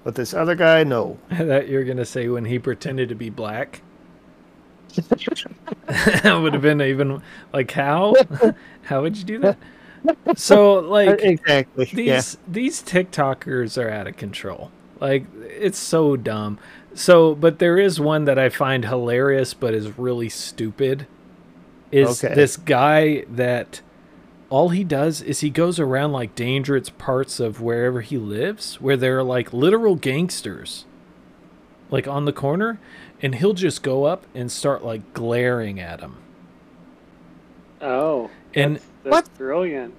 but 0.03 0.15
this 0.15 0.33
other 0.33 0.55
guy, 0.55 0.83
no. 0.83 1.17
I 1.31 1.37
thought 1.37 1.67
you 1.67 1.77
were 1.77 1.83
gonna 1.83 2.05
say 2.05 2.27
when 2.29 2.45
he 2.45 2.59
pretended 2.59 3.09
to 3.09 3.15
be 3.15 3.29
black. 3.29 3.81
that 4.95 6.39
would 6.41 6.53
have 6.53 6.61
been 6.61 6.81
even 6.81 7.21
like 7.51 7.71
how? 7.71 8.15
how 8.83 9.01
would 9.01 9.17
you 9.17 9.23
do 9.23 9.39
that? 9.39 9.57
So 10.35 10.75
like 10.75 11.19
exactly. 11.21 11.85
these 11.85 12.07
yeah. 12.07 12.21
these 12.47 12.83
TikTokers 12.83 13.81
are 13.81 13.89
out 13.89 14.07
of 14.07 14.15
control. 14.15 14.71
Like 14.99 15.25
it's 15.41 15.79
so 15.79 16.15
dumb. 16.15 16.59
So, 16.95 17.35
but 17.35 17.59
there 17.59 17.77
is 17.77 17.99
one 17.99 18.23
that 18.25 18.39
I 18.39 18.49
find 18.49 18.85
hilarious, 18.85 19.53
but 19.53 19.73
is 19.73 19.97
really 19.97 20.29
stupid. 20.29 21.05
is 21.91 22.23
Okay. 22.23 22.33
this 22.33 22.57
guy 22.57 23.25
that 23.29 23.81
all 24.49 24.69
he 24.69 24.83
does 24.83 25.21
is 25.21 25.41
he 25.41 25.49
goes 25.49 25.79
around 25.79 26.11
like 26.13 26.33
dangerous 26.35 26.89
parts 26.89 27.39
of 27.39 27.59
wherever 27.61 28.01
he 28.01 28.17
lives 28.17 28.79
where 28.81 28.95
there 28.97 29.17
are 29.19 29.23
like 29.23 29.51
literal 29.53 29.95
gangsters 29.95 30.85
like 31.91 32.07
on 32.07 32.25
the 32.25 32.31
corner 32.33 32.79
and 33.21 33.35
he'll 33.35 33.53
just 33.53 33.81
go 33.83 34.05
up 34.05 34.25
and 34.33 34.51
start 34.51 34.83
like 34.85 35.13
glaring 35.13 35.79
at 35.79 35.99
them. 35.99 36.17
Oh, 37.81 38.29
And- 38.53 38.77
that's, 38.77 38.87
that's 39.03 39.29
brilliant. 39.29 39.93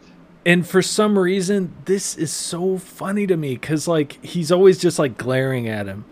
and 0.45 0.67
for 0.67 0.83
some 0.83 1.19
reason 1.19 1.75
this 1.85 2.17
is 2.17 2.33
so 2.33 2.79
funny 2.79 3.27
to 3.27 3.37
me 3.37 3.55
because 3.55 3.87
like 3.87 4.25
he's 4.25 4.51
always 4.51 4.79
just 4.79 4.99
like 4.99 5.17
glaring 5.19 5.69
at 5.69 5.87
him 5.87 6.05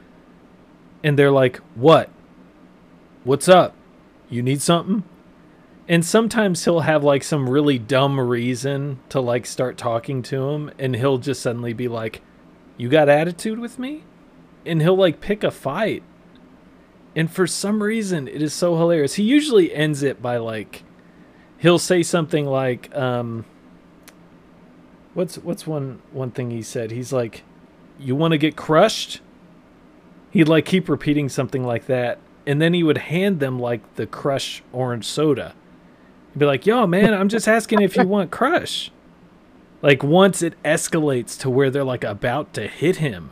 and 1.05 1.19
they're 1.19 1.31
like 1.31 1.59
what? 1.77 2.11
What's 3.23 3.49
up? 3.49 3.77
You 4.29 4.43
need 4.43 4.61
something? 4.61 5.05
And 5.87 6.05
sometimes 6.05 6.65
he'll 6.65 6.81
have 6.81 7.05
like 7.05 7.23
some 7.23 7.49
really 7.49 7.79
dumb 7.79 8.19
reason 8.19 8.99
to 9.11 9.21
like 9.21 9.45
start 9.45 9.77
talking 9.77 10.23
to 10.23 10.49
him 10.49 10.73
and 10.79 10.97
he'll 10.97 11.19
just 11.19 11.43
suddenly 11.43 11.75
be 11.75 11.87
like 11.87 12.23
you 12.77 12.89
got 12.89 13.09
attitude 13.09 13.61
with 13.61 13.79
me? 13.79 14.03
And 14.67 14.81
he'll 14.83 14.97
like 14.97 15.21
pick 15.21 15.45
a 15.45 15.51
fight. 15.53 16.03
And 17.15 17.31
for 17.31 17.47
some 17.47 17.83
reason 17.83 18.27
it 18.27 18.43
is 18.43 18.55
so 18.55 18.77
hilarious. 18.77 19.15
He 19.15 19.23
usually 19.23 19.73
ends 19.75 20.03
it 20.03 20.23
by 20.23 20.39
like 20.39 20.85
he'll 21.59 21.79
say 21.79 22.03
something 22.03 22.47
like 22.47 22.95
um 22.97 23.45
what's 25.13 25.37
what's 25.37 25.67
one 25.67 26.01
one 26.13 26.31
thing 26.31 26.51
he 26.51 26.63
said? 26.63 26.91
He's 26.91 27.13
like 27.13 27.43
you 27.99 28.17
want 28.17 28.33
to 28.33 28.39
get 28.39 28.57
crushed 28.57 29.21
he'd 30.35 30.49
like 30.49 30.67
keep 30.67 30.89
repeating 30.89 31.31
something 31.31 31.65
like 31.65 31.87
that 31.87 32.19
and 32.47 32.61
then 32.61 32.75
he 32.75 32.83
would 32.83 32.99
hand 32.99 33.41
them 33.41 33.59
like 33.59 33.95
the 33.95 34.07
crush 34.07 34.63
orange 34.71 35.07
soda. 35.07 35.55
He'd 36.33 36.41
be 36.41 36.45
like 36.45 36.67
yo 36.67 36.87
man 36.87 37.15
i'm 37.15 37.31
just 37.31 37.49
asking 37.49 37.81
if 37.81 37.97
you 37.97 38.07
want 38.07 38.31
crush. 38.31 38.91
Like 39.81 40.03
once 40.03 40.43
it 40.43 40.61
escalates 40.63 41.39
to 41.41 41.49
where 41.49 41.71
they're 41.71 41.85
like 41.85 42.05
about 42.05 42.53
to 42.55 42.67
hit 42.67 42.97
him 42.97 43.31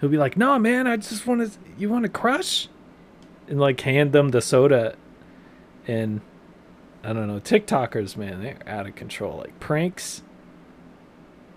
he'll 0.00 0.10
be 0.10 0.18
like 0.18 0.36
no 0.36 0.58
man 0.58 0.86
i 0.86 0.96
just 0.96 1.26
want 1.26 1.40
to 1.40 1.58
you 1.78 1.88
want 1.88 2.02
to 2.02 2.10
crush? 2.10 2.68
And 3.46 3.58
like 3.58 3.80
hand 3.80 4.12
them 4.12 4.28
the 4.28 4.42
soda. 4.42 4.96
And 5.86 6.20
i 7.02 7.12
don't 7.12 7.28
know 7.28 7.40
tiktokers 7.40 8.16
man 8.16 8.42
they're 8.42 8.58
out 8.66 8.86
of 8.86 8.94
control 8.96 9.38
like 9.38 9.58
pranks. 9.60 10.22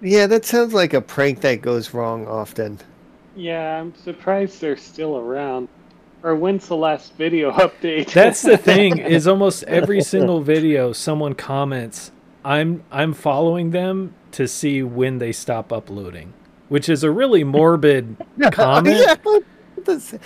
Yeah, 0.04 0.26
that 0.28 0.46
sounds 0.46 0.74
like 0.74 0.94
a 0.94 1.02
prank 1.02 1.42
that 1.42 1.62
goes 1.62 1.94
wrong 1.94 2.28
often. 2.28 2.80
Yeah, 3.36 3.80
I'm 3.82 3.96
surprised 3.96 4.62
they're 4.62 4.78
still 4.78 5.18
around. 5.18 5.70
Or 6.24 6.36
when's 6.36 6.68
the 6.68 6.76
last 6.78 7.16
video 7.16 7.52
update? 7.54 8.12
That's 8.14 8.42
the 8.42 8.58
thing 8.70 9.00
is 9.00 9.28
almost 9.28 9.64
every 9.64 10.02
single 10.02 10.42
video 10.42 10.94
someone 10.94 11.36
comments 11.36 12.12
I'm 12.44 12.84
I'm 12.92 13.14
following 13.14 13.72
them 13.72 14.16
to 14.32 14.48
see 14.48 14.84
when 14.84 15.20
they 15.20 15.32
stop 15.32 15.72
uploading, 15.72 16.34
which 16.70 16.90
is 16.90 17.04
a 17.04 17.12
really 17.12 17.44
morbid 17.44 18.18
comment, 18.52 19.20
Yeah. 19.86 20.18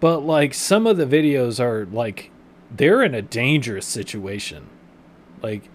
But 0.00 0.20
like 0.20 0.54
some 0.54 0.86
of 0.86 0.96
the 0.96 1.06
videos 1.06 1.60
are 1.60 1.86
like 1.86 2.30
they're 2.70 3.02
in 3.02 3.14
a 3.14 3.22
dangerous 3.22 3.86
situation. 3.86 4.68
Like 5.42 5.68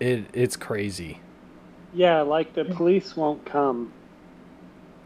it 0.00 0.26
it's 0.32 0.56
crazy. 0.56 1.20
yeah, 1.92 2.22
like 2.22 2.54
the 2.54 2.64
police 2.64 3.16
won't 3.16 3.44
come. 3.44 3.92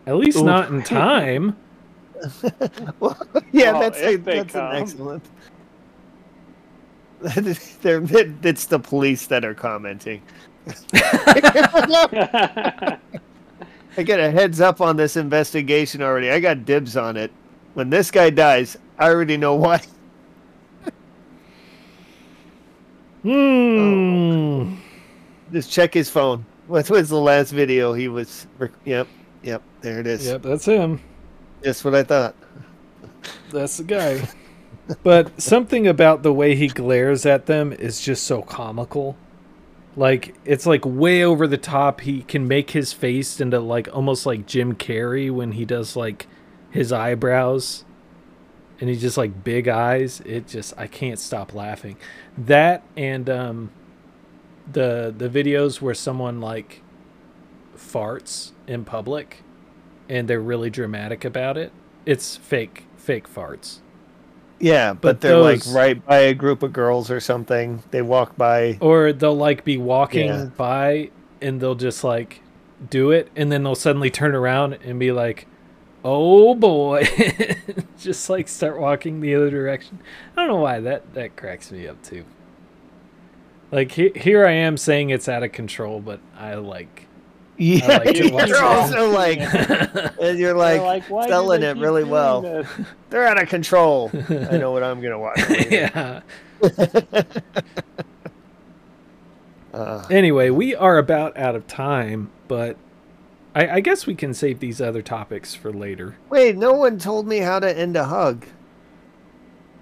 At 0.06 0.16
least 0.16 0.38
Oof. 0.38 0.44
not 0.44 0.70
in 0.70 0.82
time. 0.82 1.56
Well, 3.00 3.18
yeah, 3.50 3.72
Well, 3.72 3.80
that's, 3.80 3.98
a, 3.98 4.12
if 4.12 4.24
they 4.24 4.36
that's 4.42 4.54
an 4.54 4.60
come. 4.60 4.76
excellent. 4.76 5.24
They're, 7.82 8.00
it's 8.44 8.66
the 8.66 8.78
police 8.78 9.26
that 9.26 9.44
are 9.44 9.54
commenting. 9.54 10.22
I 10.94 12.96
get 14.04 14.20
a 14.20 14.30
heads 14.30 14.60
up 14.60 14.80
on 14.80 14.96
this 14.96 15.16
investigation 15.16 16.00
already. 16.00 16.30
I 16.30 16.38
got 16.38 16.64
dibs 16.64 16.96
on 16.96 17.16
it. 17.16 17.32
When 17.74 17.90
this 17.90 18.12
guy 18.12 18.30
dies, 18.30 18.76
I 19.00 19.08
already 19.08 19.36
know 19.36 19.56
why. 19.56 19.80
Hmm. 23.22 24.74
Just 25.52 25.70
check 25.70 25.94
his 25.94 26.08
phone. 26.08 26.44
What 26.66 26.88
was 26.90 27.08
the 27.08 27.20
last 27.20 27.50
video 27.50 27.92
he 27.92 28.08
was? 28.08 28.46
rec- 28.58 28.70
Yep, 28.84 29.06
yep. 29.42 29.62
There 29.80 30.00
it 30.00 30.06
is. 30.06 30.26
Yep, 30.26 30.42
that's 30.42 30.64
him. 30.64 31.00
That's 31.62 31.84
what 31.84 31.94
I 31.94 32.02
thought. 32.02 32.34
That's 33.50 33.76
the 33.76 33.84
guy. 33.84 34.28
but 35.02 35.40
something 35.40 35.86
about 35.86 36.22
the 36.22 36.32
way 36.32 36.54
he 36.54 36.68
glares 36.68 37.24
at 37.26 37.46
them 37.46 37.72
is 37.72 38.00
just 38.00 38.24
so 38.24 38.42
comical. 38.42 39.16
Like 39.96 40.34
it's 40.44 40.66
like 40.66 40.84
way 40.84 41.22
over 41.22 41.46
the 41.46 41.58
top. 41.58 42.00
He 42.00 42.22
can 42.22 42.48
make 42.48 42.70
his 42.70 42.92
face 42.92 43.40
into 43.40 43.60
like 43.60 43.88
almost 43.94 44.24
like 44.24 44.46
Jim 44.46 44.74
Carrey 44.74 45.30
when 45.30 45.52
he 45.52 45.64
does 45.64 45.96
like 45.96 46.26
his 46.70 46.92
eyebrows 46.92 47.84
and 48.80 48.88
he 48.88 48.96
just 48.96 49.16
like 49.16 49.44
big 49.44 49.68
eyes. 49.68 50.20
It 50.24 50.48
just 50.48 50.72
I 50.78 50.86
can't 50.86 51.18
stop 51.18 51.52
laughing. 51.54 51.96
That 52.38 52.82
and 52.96 53.28
um 53.28 53.70
the 54.70 55.14
the 55.16 55.28
videos 55.28 55.80
where 55.80 55.94
someone 55.94 56.40
like 56.40 56.82
farts 57.76 58.51
in 58.72 58.84
public 58.84 59.42
and 60.08 60.26
they're 60.28 60.40
really 60.40 60.70
dramatic 60.70 61.24
about 61.24 61.56
it. 61.56 61.72
It's 62.06 62.36
fake 62.36 62.84
fake 62.96 63.28
farts. 63.32 63.78
Yeah, 64.58 64.92
but, 64.92 65.00
But 65.00 65.20
they're 65.22 65.36
like 65.38 65.60
right 65.68 66.04
by 66.06 66.18
a 66.18 66.34
group 66.34 66.62
of 66.62 66.72
girls 66.72 67.10
or 67.10 67.18
something. 67.20 67.82
They 67.90 68.00
walk 68.02 68.36
by. 68.36 68.78
or 68.80 69.12
they'll 69.12 69.34
like 69.36 69.64
be 69.64 69.76
walking 69.76 70.28
Yeah. 70.28 70.44
by 70.56 71.10
and 71.40 71.60
they'll 71.60 71.74
just 71.74 72.04
like 72.04 72.40
do 72.88 73.10
it 73.12 73.28
and 73.36 73.50
then 73.52 73.62
they'll 73.62 73.74
suddenly 73.76 74.10
turn 74.10 74.34
around 74.34 74.72
and 74.84 74.98
be 74.98 75.12
like 75.12 75.46
oh 76.04 76.52
boy 76.54 77.04
just 78.00 78.28
like 78.28 78.48
start 78.48 78.76
walking 78.80 79.20
the 79.20 79.32
other 79.36 79.50
direction 79.50 80.00
i 80.36 80.40
don't 80.40 80.48
know 80.48 80.56
why 80.56 80.80
that 80.80 81.14
that 81.14 81.36
cracks 81.36 81.70
me 81.70 81.86
up 81.86 82.02
too 82.02 82.24
like 83.70 83.92
he, 83.92 84.10
here 84.16 84.44
i 84.44 84.50
am 84.50 84.76
saying 84.76 85.10
it's 85.10 85.28
out 85.28 85.44
of 85.44 85.52
control 85.52 86.00
but 86.00 86.18
i 86.36 86.54
like 86.54 87.06
Yeah, 87.58 87.98
like 87.98 88.16
you're 88.16 88.62
also 88.64 89.10
like, 89.10 89.38
and 90.20 90.38
you're 90.38 90.54
They're 90.54 90.54
like, 90.54 91.04
"Why 91.10 91.28
selling 91.28 91.62
it 91.62 91.76
really 91.76 92.02
well. 92.02 92.40
this?" 92.40 92.68
they're 93.10 93.26
out 93.26 93.40
of 93.40 93.48
control. 93.48 94.10
I 94.30 94.56
know 94.56 94.72
what 94.72 94.82
I'm 94.82 95.00
gonna 95.00 95.18
watch. 95.18 95.38
yeah 95.70 96.20
Uh, 99.72 100.06
anyway 100.10 100.50
we 100.50 100.74
are 100.74 100.98
about 100.98 101.34
out 101.38 101.56
of 101.56 101.66
time 101.66 102.30
but 102.46 102.76
I, 103.54 103.76
I 103.76 103.80
guess 103.80 104.06
we 104.06 104.14
can 104.14 104.34
save 104.34 104.60
these 104.60 104.82
other 104.82 105.00
topics 105.00 105.54
for 105.54 105.72
later 105.72 106.16
wait, 106.28 106.56
no 106.58 106.74
one 106.74 106.98
told 106.98 107.26
me 107.26 107.38
how 107.38 107.58
to 107.58 107.74
end 107.78 107.96
a 107.96 108.04
hug. 108.04 108.44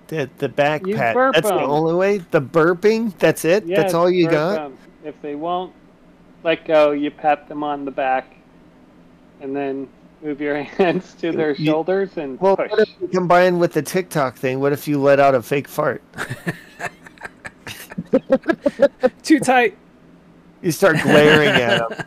The 0.06 0.30
the 0.38 0.48
back 0.48 0.86
You 0.86 0.94
pat. 0.94 1.14
burp 1.14 1.34
That's 1.34 1.48
the 1.48 1.54
only 1.54 1.94
way. 1.94 2.18
The 2.18 2.40
burping. 2.40 3.16
That's 3.18 3.44
it. 3.44 3.64
Yeah, 3.64 3.76
that's 3.80 3.94
all 3.94 4.10
you 4.10 4.28
got. 4.28 4.54
them. 4.54 4.78
If 5.04 5.20
they 5.22 5.34
won't 5.36 5.72
let 6.42 6.64
go, 6.66 6.92
you 6.92 7.10
pat 7.10 7.48
them 7.48 7.62
on 7.62 7.84
the 7.84 7.90
back, 7.90 8.34
and 9.40 9.54
then 9.54 9.88
move 10.22 10.40
your 10.40 10.62
hands 10.62 11.14
to 11.14 11.32
their 11.32 11.52
You- 11.52 11.66
shoulders 11.66 12.16
and 12.16 12.38
Well, 12.40 12.56
push. 12.56 12.70
what 12.70 12.80
if 12.80 12.88
you 13.00 13.08
combine 13.08 13.58
with 13.58 13.72
the 13.72 13.82
TikTok 13.82 14.36
thing? 14.36 14.60
What 14.60 14.72
if 14.72 14.86
you 14.88 15.00
let 15.00 15.18
out 15.20 15.34
a 15.34 15.42
fake 15.42 15.68
fart? 15.68 16.02
too 19.22 19.38
tight 19.40 19.76
You 20.62 20.72
start 20.72 20.96
glaring 21.02 21.48
at 21.48 22.06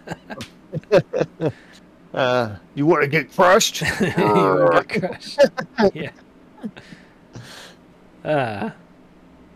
them. 0.92 1.52
uh, 2.14 2.56
you 2.76 2.86
want 2.86 3.02
to 3.04 3.08
get 3.08 3.32
crushed? 3.34 3.82
You 3.82 3.88
wanna 4.18 4.84
get 4.88 5.02
crushed. 5.10 5.40
yeah. 5.94 6.12
Uh, 8.24 8.70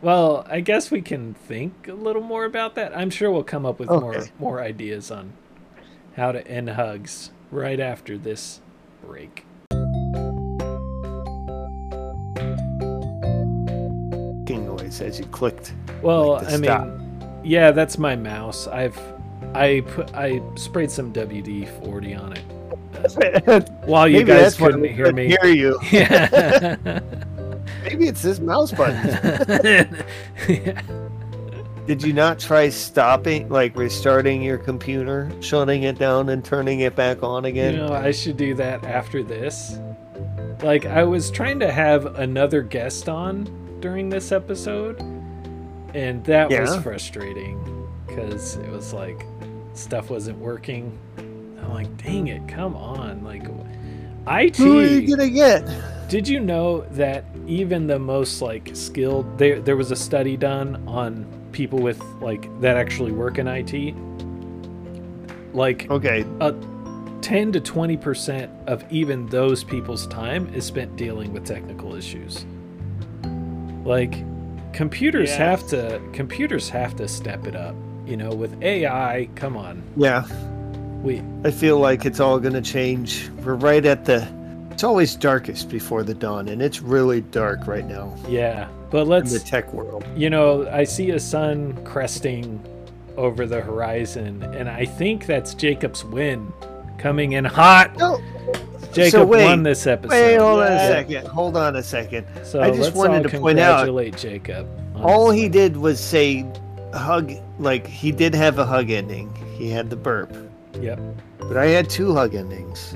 well, 0.01 0.45
I 0.49 0.59
guess 0.61 0.91
we 0.91 1.01
can 1.01 1.33
think 1.33 1.87
a 1.87 1.93
little 1.93 2.21
more 2.21 2.45
about 2.45 2.75
that. 2.75 2.95
I'm 2.97 3.09
sure 3.09 3.31
we'll 3.31 3.43
come 3.43 3.65
up 3.65 3.79
with 3.79 3.89
more 3.89 4.15
Okay. 4.15 4.31
more 4.39 4.61
ideas 4.61 5.11
on 5.11 5.33
how 6.15 6.31
to 6.31 6.45
end 6.47 6.69
hugs 6.71 7.31
right 7.51 7.79
after 7.79 8.17
this 8.17 8.61
break. 9.05 9.45
Noise 14.49 15.01
as 15.01 15.19
you 15.19 15.25
clicked. 15.25 15.73
Well, 16.01 16.33
Like 16.33 16.49
I 16.51 16.57
mean, 16.57 17.41
yeah, 17.43 17.71
that's 17.71 17.97
my 17.97 18.15
mouse. 18.15 18.67
I've 18.67 18.97
I 19.53 19.81
put 19.87 20.13
I 20.15 20.41
sprayed 20.55 20.89
some 20.91 21.11
WD 21.13 21.67
forty 21.83 22.13
on 22.13 22.33
it 22.33 23.69
while 23.85 24.07
you 24.07 24.17
Maybe 24.19 24.27
guys 24.27 24.55
couldn't 24.55 24.83
hear 24.85 25.11
me. 25.11 25.27
Hear 25.27 25.45
you? 25.51 25.79
Yeah. 25.91 26.99
Maybe 27.89 28.07
it's 28.07 28.21
this 28.21 28.39
mouse 28.39 28.71
button. 28.71 30.05
yeah. 30.49 30.81
Did 31.87 32.03
you 32.03 32.11
not 32.11 32.37
try 32.37 32.67
stopping, 32.67 33.47
like 33.47 33.73
restarting 33.77 34.41
your 34.41 34.57
computer, 34.57 35.31
shutting 35.39 35.83
it 35.83 35.97
down, 35.97 36.27
and 36.27 36.43
turning 36.43 36.81
it 36.81 36.97
back 36.97 37.23
on 37.23 37.45
again? 37.45 37.75
You 37.75 37.79
know, 37.79 37.93
I 37.93 38.11
should 38.11 38.35
do 38.35 38.53
that 38.55 38.83
after 38.83 39.23
this. 39.23 39.79
Like, 40.61 40.85
I 40.85 41.05
was 41.05 41.31
trying 41.31 41.61
to 41.61 41.71
have 41.71 42.17
another 42.17 42.61
guest 42.61 43.07
on 43.07 43.47
during 43.79 44.09
this 44.09 44.33
episode, 44.33 44.99
and 45.93 46.25
that 46.25 46.49
was 46.49 46.75
frustrating 46.83 47.87
because 48.05 48.57
it 48.57 48.69
was 48.69 48.91
like 48.91 49.25
stuff 49.73 50.09
wasn't 50.09 50.39
working. 50.39 50.99
I'm 51.17 51.73
like, 51.73 52.03
dang 52.03 52.27
it, 52.27 52.45
come 52.49 52.75
on, 52.75 53.23
like 53.23 53.43
IT. 54.27 54.57
Who 54.57 54.79
are 54.79 54.85
you 54.85 55.07
gonna 55.07 55.29
get? 55.29 55.65
Did 56.09 56.27
you 56.27 56.41
know 56.41 56.81
that 56.91 57.23
even 57.47 57.87
the 57.87 57.97
most 57.99 58.41
like 58.41 58.69
skilled 58.73 59.37
there 59.37 59.59
there 59.61 59.75
was 59.75 59.91
a 59.91 59.95
study 59.95 60.35
done 60.37 60.83
on 60.87 61.25
people 61.51 61.79
with 61.79 62.01
like 62.21 62.47
that 62.61 62.77
actually 62.77 63.11
work 63.11 63.37
in 63.37 63.47
IT? 63.47 63.95
Like 65.53 65.89
Okay, 65.89 66.25
a 66.41 66.53
10 67.21 67.51
to 67.53 67.59
20% 67.59 68.67
of 68.67 68.85
even 68.91 69.25
those 69.27 69.63
people's 69.63 70.05
time 70.07 70.53
is 70.53 70.65
spent 70.65 70.95
dealing 70.95 71.33
with 71.33 71.45
technical 71.45 71.95
issues. 71.95 72.45
Like 73.83 74.23
computers 74.73 75.33
have 75.35 75.67
to 75.69 76.01
computers 76.13 76.69
have 76.69 76.95
to 76.97 77.07
step 77.07 77.47
it 77.47 77.55
up. 77.55 77.75
You 78.05 78.15
know, 78.17 78.29
with 78.29 78.61
AI, 78.61 79.27
come 79.35 79.57
on. 79.57 79.83
yeah. 79.97 80.25
We 81.01 81.21
I 81.43 81.51
feel 81.51 81.79
like 81.79 82.05
it's 82.05 82.19
all 82.19 82.39
gonna 82.39 82.61
change. 82.61 83.29
We're 83.43 83.55
right 83.55 83.85
at 83.85 84.05
the. 84.05 84.27
It's 84.77 84.83
always 84.83 85.15
darkest 85.15 85.71
before 85.71 86.03
the 86.03 86.13
dawn, 86.13 86.49
and 86.49 86.61
it's 86.61 86.83
really 86.83 87.21
dark 87.21 87.65
right 87.65 87.83
now 87.83 88.15
yeah, 88.29 88.67
but 88.91 89.07
let's 89.07 89.33
the 89.33 89.39
tech 89.39 89.73
world. 89.73 90.05
you 90.15 90.29
know, 90.29 90.69
I 90.69 90.83
see 90.83 91.09
a 91.09 91.19
sun 91.19 91.83
cresting 91.83 92.63
over 93.15 93.47
the 93.47 93.59
horizon, 93.59 94.43
and 94.43 94.69
I 94.69 94.85
think 94.85 95.25
that's 95.25 95.55
Jacob's 95.55 96.05
win 96.05 96.53
coming 96.99 97.31
in 97.31 97.43
hot. 97.43 97.97
No, 97.97 98.21
Jacob 98.93 99.27
wait, 99.27 99.45
won 99.45 99.63
this 99.63 99.87
episode. 99.87 100.11
wait, 100.11 100.37
hold 100.37 100.59
on 100.61 100.71
a 100.71 100.77
second. 100.77 101.27
Hold 101.27 101.57
on 101.57 101.75
a 101.75 101.81
second. 101.81 102.27
so 102.43 102.61
I 102.61 102.69
just 102.69 102.93
wanted 102.93 103.23
to 103.23 103.39
point 103.39 103.57
out, 103.57 103.77
congratulate 103.85 104.15
Jacob. 104.15 104.67
All 104.95 105.31
he 105.31 105.49
did 105.49 105.75
was 105.75 105.99
say 105.99 106.45
hug. 106.93 107.33
Like 107.57 107.87
he 107.87 108.11
did 108.11 108.35
have 108.35 108.59
a 108.59 108.65
hug 108.67 108.91
ending. 108.91 109.33
He 109.57 109.71
had 109.71 109.89
the 109.89 109.95
burp, 109.95 110.31
Yep. 110.79 110.99
but 111.39 111.57
I 111.57 111.65
had 111.65 111.89
two 111.89 112.13
hug 112.13 112.35
endings. 112.35 112.93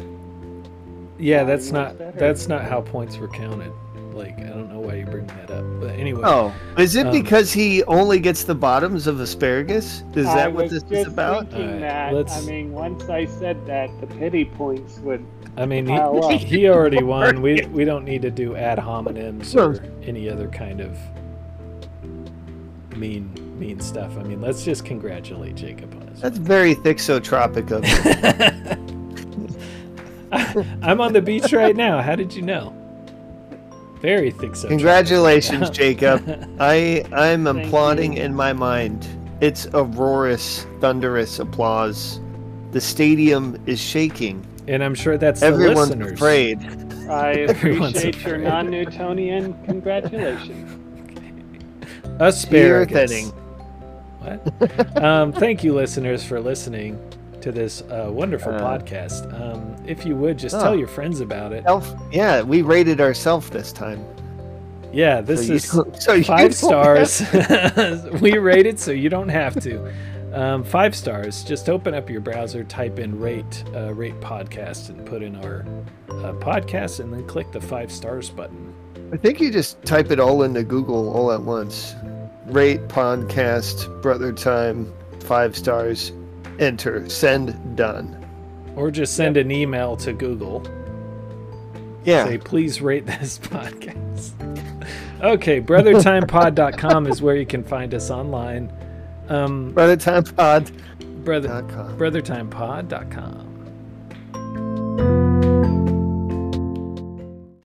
Yeah, 1.22 1.44
that's 1.44 1.72
not 1.72 1.98
better? 1.98 2.20
that's 2.20 2.48
not 2.48 2.64
how 2.64 2.82
points 2.82 3.18
were 3.18 3.28
counted. 3.30 3.72
Like 4.14 4.38
I 4.40 4.44
don't 4.50 4.70
know 4.70 4.80
why 4.80 4.96
you 4.96 5.06
bring 5.06 5.26
that 5.28 5.50
up, 5.52 5.64
but 5.80 5.92
anyway. 5.92 6.22
Oh, 6.26 6.54
is 6.78 6.96
it 6.98 7.08
Um, 7.08 7.14
because 7.14 7.54
he 7.54 7.82
only 7.86 8.20
gets 8.20 8.44
the 8.44 8.54
bottoms 8.56 9.08
of 9.08 9.20
asparagus? 9.22 10.04
Is 10.16 10.28
I 10.28 10.36
that 10.36 10.54
what 10.54 10.70
this 10.70 10.84
just 10.84 10.92
is 10.92 11.08
about? 11.08 11.48
Thinking 11.50 11.68
Alright, 11.68 11.80
that. 11.82 12.14
let's- 12.14 12.38
I 12.46 12.50
mean, 12.52 12.74
once 12.74 13.08
I 13.10 13.26
said 13.26 13.66
that, 13.68 13.90
the 14.02 14.08
pity 14.08 14.44
points 14.46 15.00
would. 15.00 15.26
I 15.58 15.66
mean, 15.66 15.86
he, 15.88 16.38
he 16.38 16.68
already 16.70 17.02
won. 17.16 17.42
We 17.42 17.62
we 17.72 17.86
don't 17.86 18.04
need 18.04 18.22
to 18.24 18.32
do 18.32 18.56
ad 18.58 18.78
hominems 18.80 19.56
or 19.56 19.82
any 20.04 20.30
other 20.30 20.48
kind 20.50 20.82
of 20.82 20.98
mean 22.98 23.32
mean 23.58 23.80
stuff. 23.80 24.18
I 24.18 24.24
mean, 24.24 24.42
let's 24.42 24.64
just 24.64 24.84
congratulate 24.86 25.56
Jacob 25.56 25.94
on 26.02 26.08
his. 26.08 26.22
That's 26.22 26.38
very 26.38 26.76
thixotropic 26.76 27.72
of 27.72 27.86
you. 27.88 28.98
I'm 30.82 31.02
on 31.02 31.14
the 31.14 31.22
beach 31.22 31.52
right 31.52 31.76
now. 31.76 32.02
How 32.02 32.16
did 32.16 32.34
you 32.34 32.42
know? 32.42 32.74
Very 34.02 34.32
thick 34.32 34.56
subject. 34.56 34.70
Congratulations, 34.70 35.70
Jacob. 35.72 36.24
I 36.60 37.04
I'm 37.12 37.46
Thank 37.46 37.66
applauding 37.68 38.14
you. 38.14 38.24
in 38.24 38.34
my 38.34 38.54
mind. 38.54 39.08
It's 39.42 39.66
a 39.66 39.84
roarous, 39.84 40.66
thunderous 40.80 41.40
applause. 41.40 42.20
The 42.72 42.82
stadium 42.82 43.62
is 43.66 43.80
shaking. 43.80 44.46
And 44.68 44.84
I'm 44.84 44.96
sure 44.96 45.18
that's 45.18 45.42
Everyone's 45.42 45.90
listeners. 45.90 46.12
afraid. 46.14 46.60
I 47.10 47.32
Everyone's 47.50 47.98
appreciate 47.98 48.26
your 48.26 48.38
non-Newtonian 48.38 49.62
congratulations. 49.66 50.78
Asparagus. 52.20 53.12
thinning. 53.12 53.28
What? 54.20 55.04
um, 55.04 55.34
thank 55.34 55.64
you, 55.64 55.74
listeners, 55.74 56.24
for 56.24 56.40
listening 56.40 57.00
to 57.42 57.52
this 57.52 57.82
uh, 57.84 58.10
wonderful 58.12 58.54
Uh, 58.54 58.62
podcast. 58.62 59.32
Um, 59.40 59.76
if 59.86 60.06
you 60.06 60.16
would 60.16 60.38
just 60.38 60.56
oh. 60.56 60.62
tell 60.62 60.76
your 60.76 60.88
friends 60.88 61.22
about 61.22 61.54
it. 61.54 61.64
Yeah, 62.12 62.42
we 62.42 62.62
rated 62.62 63.02
ourselves 63.02 63.50
this 63.50 63.72
time. 63.72 64.06
Yeah, 64.94 65.22
this 65.22 65.48
so 65.48 65.54
is 65.54 65.66
so 66.04 66.24
five 66.24 66.54
stars. 66.54 67.22
we 68.22 68.38
rated 68.38 68.80
so 68.80 68.92
you 68.92 69.10
don't 69.10 69.30
have 69.30 69.60
to. 69.62 69.94
Um, 70.34 70.64
five 70.64 70.96
stars. 70.96 71.44
Just 71.44 71.70
open 71.70 71.94
up 71.94 72.10
your 72.10 72.22
browser, 72.22 72.64
type 72.64 73.00
in 73.00 73.20
rate 73.20 73.64
uh, 73.76 73.94
rate 73.94 74.20
podcast, 74.22 74.90
and 74.90 75.06
put 75.06 75.22
in 75.22 75.36
our 75.38 75.66
uh, 76.10 76.34
podcast, 76.34 77.00
and 77.00 77.12
then 77.12 77.28
click 77.28 77.52
the 77.52 77.62
five 77.62 77.92
stars 77.92 78.30
button. 78.30 78.74
I 79.14 79.18
think 79.18 79.42
you 79.42 79.52
just 79.52 79.82
type 79.84 80.10
it 80.10 80.20
all 80.20 80.44
into 80.44 80.64
Google 80.64 81.12
all 81.12 81.32
at 81.34 81.42
once. 81.42 81.96
Rate 82.46 82.88
podcast, 82.88 84.02
brother 84.02 84.32
time, 84.32 84.92
five 85.20 85.56
stars, 85.56 86.14
enter, 86.62 87.10
send, 87.10 87.76
done. 87.76 88.18
Or 88.76 88.90
just 88.92 89.16
send 89.16 89.36
an 89.38 89.52
email 89.52 89.98
to 89.98 90.14
Google. 90.14 90.66
Yeah. 92.06 92.26
Say, 92.26 92.38
please 92.38 92.82
rate 92.82 93.06
this 93.06 93.38
podcast. 93.44 94.32
okay, 95.22 95.60
brothertimepod.com 95.62 97.08
is 97.08 97.22
where 97.22 97.36
you 97.36 97.46
can 97.46 97.64
find 97.64 97.94
us 97.94 98.10
online. 98.10 98.72
Um, 99.28 99.74
brothertimepod.com. 99.74 101.24
brother, 101.24 101.50
brothertimepod.com. 101.98 103.51